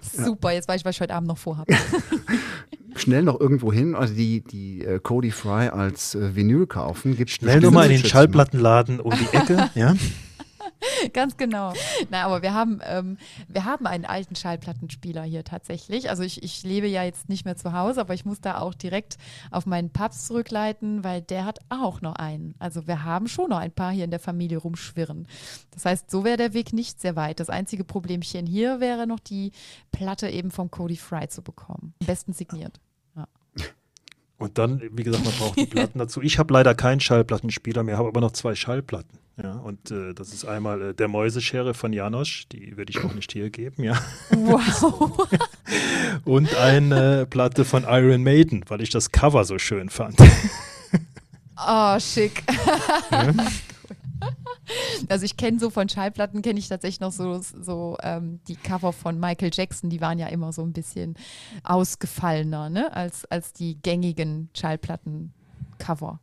Super, 0.00 0.52
jetzt 0.52 0.68
weiß 0.68 0.80
ich, 0.80 0.84
was 0.84 0.96
ich 0.96 1.00
heute 1.00 1.14
Abend 1.14 1.28
noch 1.28 1.38
vorhabe. 1.38 1.74
Schnell 2.96 3.24
noch 3.24 3.40
irgendwo 3.40 3.72
hin, 3.72 3.96
also 3.96 4.14
die, 4.14 4.40
die 4.40 4.84
äh, 4.84 5.00
Cody 5.00 5.32
Fry 5.32 5.68
als 5.68 6.14
äh, 6.14 6.36
Vinyl 6.36 6.66
kaufen. 6.68 7.16
Gibt 7.16 7.30
Schnell 7.30 7.60
nochmal 7.60 7.90
in 7.90 8.00
den 8.00 8.08
Schallplattenladen 8.08 9.00
um 9.00 9.12
die 9.12 9.36
Ecke, 9.36 9.68
ja? 9.74 9.96
Ganz 11.12 11.36
genau. 11.36 11.72
Na, 12.10 12.24
aber 12.24 12.42
wir 12.42 12.54
haben, 12.54 12.80
ähm, 12.84 13.18
wir 13.48 13.64
haben 13.64 13.86
einen 13.86 14.04
alten 14.04 14.36
Schallplattenspieler 14.36 15.22
hier 15.22 15.44
tatsächlich. 15.44 16.10
Also 16.10 16.22
ich, 16.22 16.42
ich 16.42 16.62
lebe 16.62 16.86
ja 16.86 17.02
jetzt 17.04 17.28
nicht 17.28 17.44
mehr 17.44 17.56
zu 17.56 17.72
Hause, 17.72 18.00
aber 18.00 18.14
ich 18.14 18.24
muss 18.24 18.40
da 18.40 18.58
auch 18.58 18.74
direkt 18.74 19.16
auf 19.50 19.66
meinen 19.66 19.90
Paps 19.90 20.26
zurückleiten, 20.26 21.04
weil 21.04 21.22
der 21.22 21.44
hat 21.44 21.60
auch 21.68 22.00
noch 22.00 22.16
einen. 22.16 22.54
Also 22.58 22.86
wir 22.86 23.04
haben 23.04 23.28
schon 23.28 23.50
noch 23.50 23.58
ein 23.58 23.72
paar 23.72 23.92
hier 23.92 24.04
in 24.04 24.10
der 24.10 24.20
Familie 24.20 24.58
rumschwirren. 24.58 25.26
Das 25.72 25.84
heißt, 25.84 26.10
so 26.10 26.24
wäre 26.24 26.36
der 26.36 26.54
Weg 26.54 26.72
nicht 26.72 27.00
sehr 27.00 27.16
weit. 27.16 27.40
Das 27.40 27.50
einzige 27.50 27.84
Problemchen 27.84 28.46
hier 28.46 28.80
wäre 28.80 29.06
noch 29.06 29.20
die 29.20 29.52
Platte 29.92 30.28
eben 30.28 30.50
vom 30.50 30.70
Cody 30.70 30.96
Fry 30.96 31.28
zu 31.28 31.42
bekommen. 31.42 31.94
Am 32.00 32.06
besten 32.06 32.32
signiert. 32.32 32.80
Ja. 34.38 34.44
Und 34.44 34.58
dann, 34.58 34.82
wie 34.92 35.02
gesagt, 35.02 35.24
man 35.24 35.34
braucht 35.34 35.56
die 35.58 35.66
Platten 35.70 35.98
dazu. 35.98 36.22
Ich 36.22 36.38
habe 36.38 36.52
leider 36.52 36.74
keinen 36.74 37.00
Schallplattenspieler 37.00 37.82
mehr, 37.82 37.98
habe 37.98 38.08
aber 38.08 38.20
noch 38.20 38.32
zwei 38.32 38.54
Schallplatten. 38.54 39.18
Ja, 39.42 39.54
und 39.54 39.90
äh, 39.90 40.14
das 40.14 40.32
ist 40.32 40.44
einmal 40.44 40.80
äh, 40.80 40.94
der 40.94 41.08
Mäuseschere 41.08 41.74
von 41.74 41.92
Janosch, 41.92 42.46
die 42.52 42.76
würde 42.76 42.90
ich 42.90 43.02
auch 43.02 43.14
nicht 43.14 43.32
hier 43.32 43.50
geben, 43.50 43.82
ja. 43.82 44.00
Wow. 44.30 45.28
und 46.24 46.54
eine 46.54 47.26
Platte 47.26 47.64
von 47.64 47.82
Iron 47.82 48.22
Maiden, 48.22 48.64
weil 48.68 48.80
ich 48.80 48.90
das 48.90 49.10
Cover 49.10 49.44
so 49.44 49.58
schön 49.58 49.88
fand. 49.88 50.16
Oh, 51.56 51.98
schick. 51.98 52.44
Also 55.08 55.24
ich 55.24 55.36
kenne 55.36 55.58
so 55.58 55.70
von 55.70 55.88
Schallplatten, 55.88 56.42
kenne 56.42 56.58
ich 56.58 56.68
tatsächlich 56.68 57.00
noch 57.00 57.12
so, 57.12 57.40
so 57.40 57.96
ähm, 58.02 58.40
die 58.48 58.56
Cover 58.56 58.92
von 58.92 59.18
Michael 59.18 59.50
Jackson, 59.52 59.90
die 59.90 60.00
waren 60.00 60.18
ja 60.18 60.28
immer 60.28 60.52
so 60.52 60.62
ein 60.62 60.72
bisschen 60.72 61.14
ausgefallener, 61.62 62.70
ne? 62.70 62.94
Als, 62.94 63.24
als 63.26 63.52
die 63.52 63.80
gängigen 63.82 64.50
Schallplatten-Cover. 64.56 66.20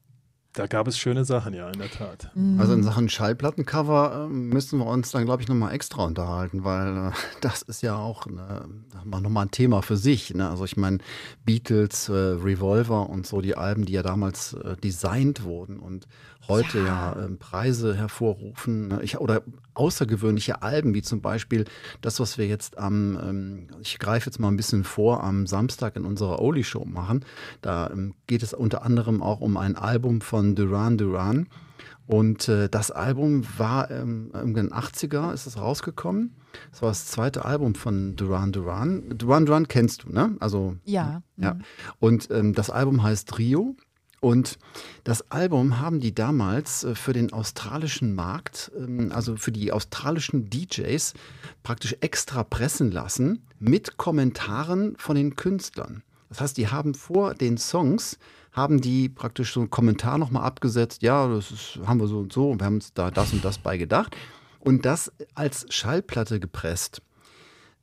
Da 0.53 0.67
gab 0.67 0.85
es 0.87 0.97
schöne 0.97 1.23
Sachen, 1.23 1.53
ja, 1.53 1.69
in 1.69 1.79
der 1.79 1.89
Tat. 1.89 2.29
Also 2.57 2.73
in 2.73 2.83
Sachen 2.83 3.07
Schallplattencover 3.07 4.25
äh, 4.25 4.27
müssen 4.27 4.79
wir 4.79 4.85
uns 4.85 5.11
dann, 5.11 5.23
glaube 5.23 5.41
ich, 5.41 5.47
nochmal 5.47 5.73
extra 5.73 6.03
unterhalten, 6.03 6.65
weil 6.65 6.97
äh, 6.97 7.11
das 7.41 7.61
ist 7.61 7.81
ja 7.81 7.95
auch 7.95 8.25
ne, 8.25 8.67
nochmal 9.05 9.45
ein 9.45 9.51
Thema 9.51 9.81
für 9.81 9.95
sich. 9.95 10.33
Ne? 10.33 10.49
Also 10.49 10.65
ich 10.65 10.75
meine, 10.75 10.97
Beatles, 11.45 12.09
äh, 12.09 12.13
Revolver 12.13 13.09
und 13.09 13.25
so, 13.25 13.39
die 13.39 13.55
Alben, 13.55 13.85
die 13.85 13.93
ja 13.93 14.03
damals 14.03 14.51
äh, 14.53 14.75
designt 14.75 15.43
wurden 15.43 15.79
und 15.79 16.05
heute 16.47 16.79
ja, 16.79 16.85
ja 17.15 17.23
ähm, 17.23 17.37
Preise 17.37 17.95
hervorrufen. 17.95 18.87
Ne? 18.89 18.99
Ich, 19.03 19.17
oder 19.19 19.43
außergewöhnliche 19.73 20.61
Alben, 20.61 20.93
wie 20.93 21.01
zum 21.01 21.21
Beispiel 21.21 21.65
das, 22.01 22.19
was 22.19 22.37
wir 22.37 22.47
jetzt 22.47 22.77
am, 22.77 23.17
ähm, 23.21 23.67
ich 23.81 23.99
greife 23.99 24.27
jetzt 24.27 24.39
mal 24.39 24.49
ein 24.49 24.57
bisschen 24.57 24.83
vor, 24.83 25.23
am 25.23 25.47
Samstag 25.47 25.95
in 25.95 26.05
unserer 26.05 26.39
Oli-Show 26.39 26.85
machen. 26.85 27.25
Da 27.61 27.89
ähm, 27.89 28.15
geht 28.27 28.43
es 28.43 28.53
unter 28.53 28.83
anderem 28.83 29.21
auch 29.21 29.41
um 29.41 29.57
ein 29.57 29.75
Album 29.75 30.21
von 30.21 30.55
Duran 30.55 30.97
Duran. 30.97 31.47
Und 32.07 32.49
äh, 32.49 32.67
das 32.67 32.91
Album 32.91 33.45
war 33.57 33.89
ähm, 33.89 34.31
in 34.43 34.53
den 34.53 34.71
80er, 34.71 35.33
ist 35.33 35.45
es 35.45 35.57
rausgekommen. 35.57 36.35
Das 36.71 36.81
war 36.81 36.89
das 36.89 37.05
zweite 37.05 37.45
Album 37.45 37.75
von 37.75 38.17
Duran 38.17 38.51
Duran. 38.51 39.17
Duran 39.17 39.45
Duran 39.45 39.67
kennst 39.69 40.03
du, 40.03 40.11
ne? 40.11 40.35
Also, 40.39 40.75
Ja. 41.37 41.45
ja. 41.45 41.57
Und 41.99 42.29
ähm, 42.31 42.53
das 42.53 42.69
Album 42.69 43.01
heißt 43.01 43.37
Rio. 43.37 43.77
Und 44.21 44.59
das 45.03 45.29
Album 45.31 45.79
haben 45.79 45.99
die 45.99 46.13
damals 46.13 46.83
äh, 46.83 46.95
für 46.95 47.11
den 47.11 47.33
australischen 47.33 48.13
Markt, 48.13 48.71
ähm, 48.77 49.11
also 49.11 49.35
für 49.35 49.51
die 49.51 49.73
australischen 49.73 50.49
DJs, 50.49 51.13
praktisch 51.63 51.97
extra 52.01 52.43
pressen 52.43 52.91
lassen 52.91 53.43
mit 53.59 53.97
Kommentaren 53.97 54.95
von 54.97 55.15
den 55.15 55.35
Künstlern. 55.35 56.03
Das 56.29 56.39
heißt, 56.39 56.55
die 56.55 56.69
haben 56.69 56.93
vor 56.93 57.33
den 57.33 57.57
Songs 57.57 58.17
haben 58.53 58.79
die 58.79 59.09
praktisch 59.09 59.53
so 59.53 59.61
einen 59.61 59.69
Kommentar 59.69 60.17
nochmal 60.17 60.43
abgesetzt, 60.43 61.01
ja, 61.01 61.27
das 61.27 61.51
ist, 61.51 61.79
haben 61.85 61.99
wir 61.99 62.07
so 62.07 62.19
und 62.19 62.33
so 62.33 62.53
wir 62.59 62.65
haben 62.65 62.75
uns 62.75 62.93
da 62.93 63.09
das 63.09 63.33
und 63.33 63.43
das 63.43 63.57
bei 63.57 63.77
gedacht. 63.77 64.15
Und 64.59 64.85
das 64.85 65.11
als 65.33 65.65
Schallplatte 65.69 66.39
gepresst. 66.39 67.01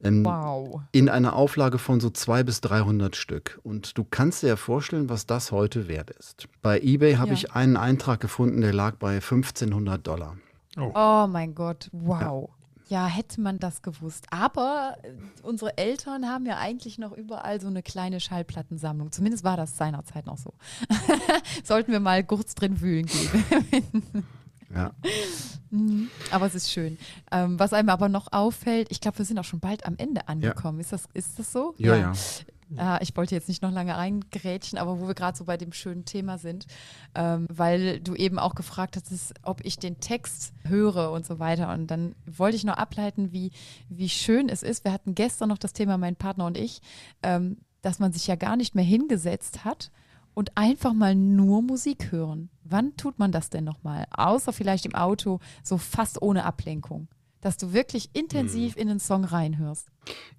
Ähm, 0.03 0.25
Wow. 0.25 0.81
in 0.93 1.09
einer 1.09 1.35
Auflage 1.35 1.79
von 1.79 1.99
so 2.01 2.11
200 2.11 2.47
bis 2.47 2.61
300 2.61 3.17
Stück. 3.17 3.59
Und 3.65 3.99
du 3.99 4.05
kannst 4.05 4.43
dir 4.43 4.49
ja 4.49 4.57
vorstellen, 4.57 5.09
was 5.09 5.27
das 5.27 5.51
heute 5.53 5.89
wert 5.89 6.11
ist. 6.11 6.49
Bei 6.63 6.79
eBay 6.81 7.15
habe 7.17 7.29
Ja. 7.31 7.35
ich 7.35 7.53
einen 7.53 7.77
Eintrag 7.77 8.21
gefunden, 8.21 8.61
der 8.61 8.73
lag 8.73 8.97
bei 8.97 9.21
1500 9.21 10.07
Dollar. 10.07 10.37
Oh 10.77 11.27
mein 11.29 11.55
Gott, 11.57 11.89
wow. 11.93 12.49
Ja, 12.89 13.07
hätte 13.07 13.41
man 13.43 13.59
das 13.59 13.83
gewusst. 13.83 14.27
Aber 14.31 14.97
äh, 15.03 15.11
unsere 15.43 15.77
Eltern 15.77 16.27
haben 16.27 16.47
ja 16.47 16.57
eigentlich 16.57 16.97
noch 16.97 17.13
überall 17.13 17.61
so 17.61 17.67
eine 17.67 17.83
kleine 17.83 18.19
Schallplattensammlung. 18.19 19.13
Zumindest 19.13 19.45
war 19.45 19.59
das 19.59 19.77
seinerzeit 19.77 20.25
noch 20.25 20.39
so. 20.39 20.55
Sollten 21.65 21.93
wir 21.93 22.01
mal 22.01 22.25
kurz 22.25 22.55
drin 22.55 22.81
wühlen 22.81 23.05
gehen. 23.07 24.25
Ja. 24.75 24.93
aber 26.31 26.47
es 26.47 26.55
ist 26.55 26.71
schön. 26.71 26.99
Ähm, 27.33 27.59
was 27.59 27.73
einem 27.73 27.89
aber 27.89 28.09
noch 28.09 28.33
auffällt, 28.33 28.89
ich 28.91 29.01
glaube, 29.01 29.19
wir 29.19 29.25
sind 29.25 29.39
auch 29.39 29.45
schon 29.45 29.61
bald 29.61 29.87
am 29.87 29.97
Ende 29.97 30.29
angekommen. 30.29 30.81
Ist, 30.81 30.93
das, 30.93 31.09
ist 31.15 31.39
das 31.39 31.53
so? 31.53 31.75
Ja, 31.79 31.97
ja. 31.97 32.13
Ah, 32.77 32.99
ich 33.01 33.17
wollte 33.17 33.35
jetzt 33.35 33.49
nicht 33.49 33.63
noch 33.63 33.73
lange 33.73 33.97
reingrätschen, 33.97 34.79
aber 34.79 35.01
wo 35.01 35.07
wir 35.07 35.15
gerade 35.15 35.37
so 35.37 35.47
bei 35.47 35.57
dem 35.57 35.73
schönen 35.73 36.05
Thema 36.05 36.37
sind, 36.37 36.67
ähm, 37.15 37.47
weil 37.51 38.01
du 38.01 38.15
eben 38.15 38.39
auch 38.39 38.55
gefragt 38.55 38.97
hast, 38.97 39.35
ob 39.43 39.65
ich 39.65 39.79
den 39.79 40.01
Text 40.01 40.53
höre 40.65 41.11
und 41.13 41.25
so 41.25 41.39
weiter. 41.39 41.73
Und 41.73 41.87
dann 41.87 42.15
wollte 42.27 42.57
ich 42.57 42.65
noch 42.65 42.77
ableiten, 42.77 43.33
wie, 43.33 43.53
wie 43.89 44.11
schön 44.11 44.51
es 44.51 44.63
ist. 44.63 44.85
Wir 44.85 44.93
hatten 44.93 45.15
gestern 45.15 45.49
noch 45.49 45.59
das 45.59 45.73
Thema, 45.73 45.97
mein 45.97 46.17
Partner 46.17 46.45
und 46.45 46.59
ich, 46.59 46.83
ähm, 47.23 47.57
dass 47.81 48.01
man 48.01 48.13
sich 48.13 48.27
ja 48.27 48.37
gar 48.37 48.57
nicht 48.57 48.75
mehr 48.75 48.85
hingesetzt 48.85 49.65
hat 49.65 49.91
und 50.39 50.57
einfach 50.57 50.93
mal 50.93 51.17
nur 51.17 51.63
Musik 51.63 52.13
hören. 52.13 52.49
Wann 52.63 52.97
tut 52.97 53.19
man 53.19 53.33
das 53.33 53.51
denn 53.51 53.65
nochmal? 53.65 54.07
Außer 54.13 54.53
vielleicht 54.53 54.87
im 54.87 54.95
Auto, 54.95 55.41
so 55.65 55.79
fast 55.79 56.23
ohne 56.23 56.45
Ablenkung. 56.45 57.09
Dass 57.41 57.57
du 57.57 57.73
wirklich 57.73 58.11
intensiv 58.13 58.77
in 58.77 58.87
den 58.87 59.01
Song 59.01 59.25
reinhörst. 59.25 59.89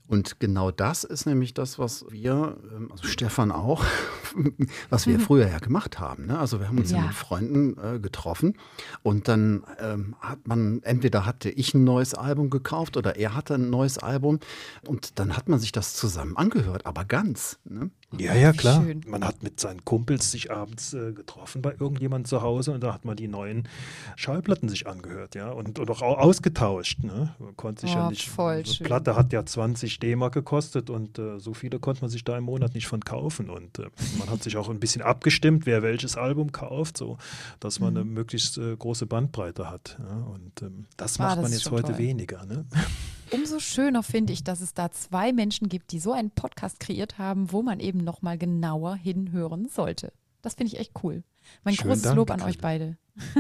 Und 0.08 0.40
genau 0.40 0.72
das 0.72 1.04
ist 1.04 1.28
nämlich 1.28 1.54
das, 1.54 1.78
was 1.78 2.04
wir, 2.10 2.58
ähm, 2.76 2.92
also 2.92 3.04
Stefan 3.06 3.52
auch, 3.52 3.86
was 4.90 5.06
wir 5.06 5.20
früher 5.20 5.48
ja 5.48 5.60
gemacht 5.60 6.00
haben. 6.00 6.26
Ne? 6.26 6.40
Also 6.40 6.60
wir 6.60 6.68
haben 6.68 6.80
uns 6.80 6.90
ja. 6.90 6.98
Ja. 6.98 7.04
mit 7.06 7.14
Freunden 7.14 7.78
äh, 7.78 8.00
getroffen 8.00 8.58
und 9.04 9.28
dann 9.28 9.64
ähm, 9.80 10.16
hat 10.20 10.48
man, 10.48 10.82
entweder 10.82 11.28
hatte 11.28 11.52
ich 11.52 11.76
ein 11.76 11.84
neues 11.84 12.16
Album 12.16 12.50
gekauft 12.50 12.98
oder 12.98 13.18
er 13.18 13.36
hatte 13.36 13.54
ein 13.56 13.70
neues 13.70 14.00
Album 14.00 14.40
und 14.88 15.20
dann 15.20 15.38
hat 15.38 15.48
man 15.48 15.60
sich 15.60 15.72
das 15.72 15.94
zusammen 15.94 16.36
angehört, 16.38 16.88
aber 16.88 17.06
ganz. 17.06 17.60
Ne? 17.66 17.92
Ja, 18.18 18.34
ja, 18.34 18.52
klar. 18.54 18.82
schön. 18.82 19.04
Man 19.08 19.24
hat 19.24 19.44
mit 19.44 19.60
seinen 19.60 19.86
Kumpels 19.86 20.32
sich 20.32 20.52
abends 20.52 20.96
äh, 20.96 21.14
getroffen 21.14 21.62
bei 21.62 21.76
irgendjemand 21.80 22.26
zu 22.28 22.42
Hause 22.42 22.72
und 22.72 22.82
da 22.82 22.96
hat 22.96 23.06
man 23.06 23.16
die 23.16 23.28
neuen 23.28 23.68
Schallplatten 24.16 24.68
sich 24.70 24.88
angehört, 24.88 25.36
ja, 25.36 25.52
und, 25.52 25.78
und 25.78 25.92
auch 25.92 26.02
au- 26.02 26.16
ausgetauscht. 26.16 27.04
Ne? 27.04 27.36
Man 27.38 27.56
konnte 27.56 27.82
sich 27.82 27.94
ja 27.94 28.08
Oh, 28.08 28.10
nicht. 28.10 28.28
voll. 28.28 28.64
Platte 28.84 29.16
hat 29.16 29.32
ja 29.34 29.46
20 29.60 30.00
D-Mark 30.00 30.34
gekostet 30.34 30.90
und 30.90 31.20
äh, 31.20 31.38
so 31.38 31.54
viele 31.54 31.80
konnte 31.80 32.00
man 32.02 32.10
sich 32.10 32.24
da 32.24 32.38
im 32.38 32.46
Monat 32.46 32.76
nicht 32.76 32.88
von 32.88 33.02
kaufen. 33.02 33.50
Und 33.50 33.78
äh, 33.80 33.88
man 34.18 34.30
hat 34.30 34.42
sich 34.42 34.56
auch 34.56 34.70
ein 34.70 34.80
bisschen 34.80 35.02
abgestimmt, 35.02 35.66
wer 35.66 35.84
welches 35.84 36.16
Album 36.16 36.54
kauft, 36.54 36.96
so 36.98 37.18
dass 37.60 37.82
man 37.82 37.90
eine 37.98 38.06
Mhm. 38.06 38.14
möglichst 38.14 38.58
äh, 38.58 38.74
große 38.78 39.06
Bandbreite 39.06 39.70
hat. 39.70 39.98
Ja? 40.00 40.16
Und 40.34 40.62
ähm, 40.62 40.86
das 40.96 41.20
Ah, 41.20 41.24
macht 41.24 41.38
das 41.38 41.44
man 41.44 41.52
jetzt 41.52 41.72
heute 41.72 41.88
toll. 41.88 41.98
weniger. 41.98 42.46
Ne? 42.46 42.66
Umso 43.32 43.60
schöner 43.60 44.02
finde 44.02 44.32
ich, 44.32 44.46
dass 44.46 44.62
es 44.62 44.74
da 44.74 44.92
zwei 44.92 45.34
Menschen 45.34 45.68
gibt, 45.68 45.92
die 45.92 46.00
so 46.00 46.14
einen 46.14 46.32
Podcast 46.32 46.80
kreiert 46.80 47.18
haben, 47.18 47.52
wo 47.52 47.62
man 47.62 47.82
eben 47.82 48.00
nochmal 48.00 48.38
genauer 48.38 48.96
hinhören 48.96 49.68
sollte. 49.68 50.14
Das 50.42 50.54
finde 50.54 50.74
ich 50.74 50.80
echt 50.80 50.94
cool. 51.04 51.24
Mein 51.66 51.76
Schönen 51.76 51.90
großes 51.90 52.04
Dank, 52.04 52.16
Lob 52.16 52.32
an 52.32 52.42
euch 52.44 52.60
beide. 52.60 52.98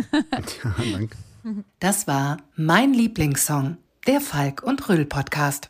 Ja, 0.63 0.75
danke. 0.91 1.15
Das 1.79 2.05
war 2.07 2.35
Mein 2.57 2.93
Lieblingssong, 2.93 3.77
der 4.05 4.19
Falk 4.19 4.61
und 4.61 4.89
Röll 4.89 5.05
Podcast. 5.05 5.69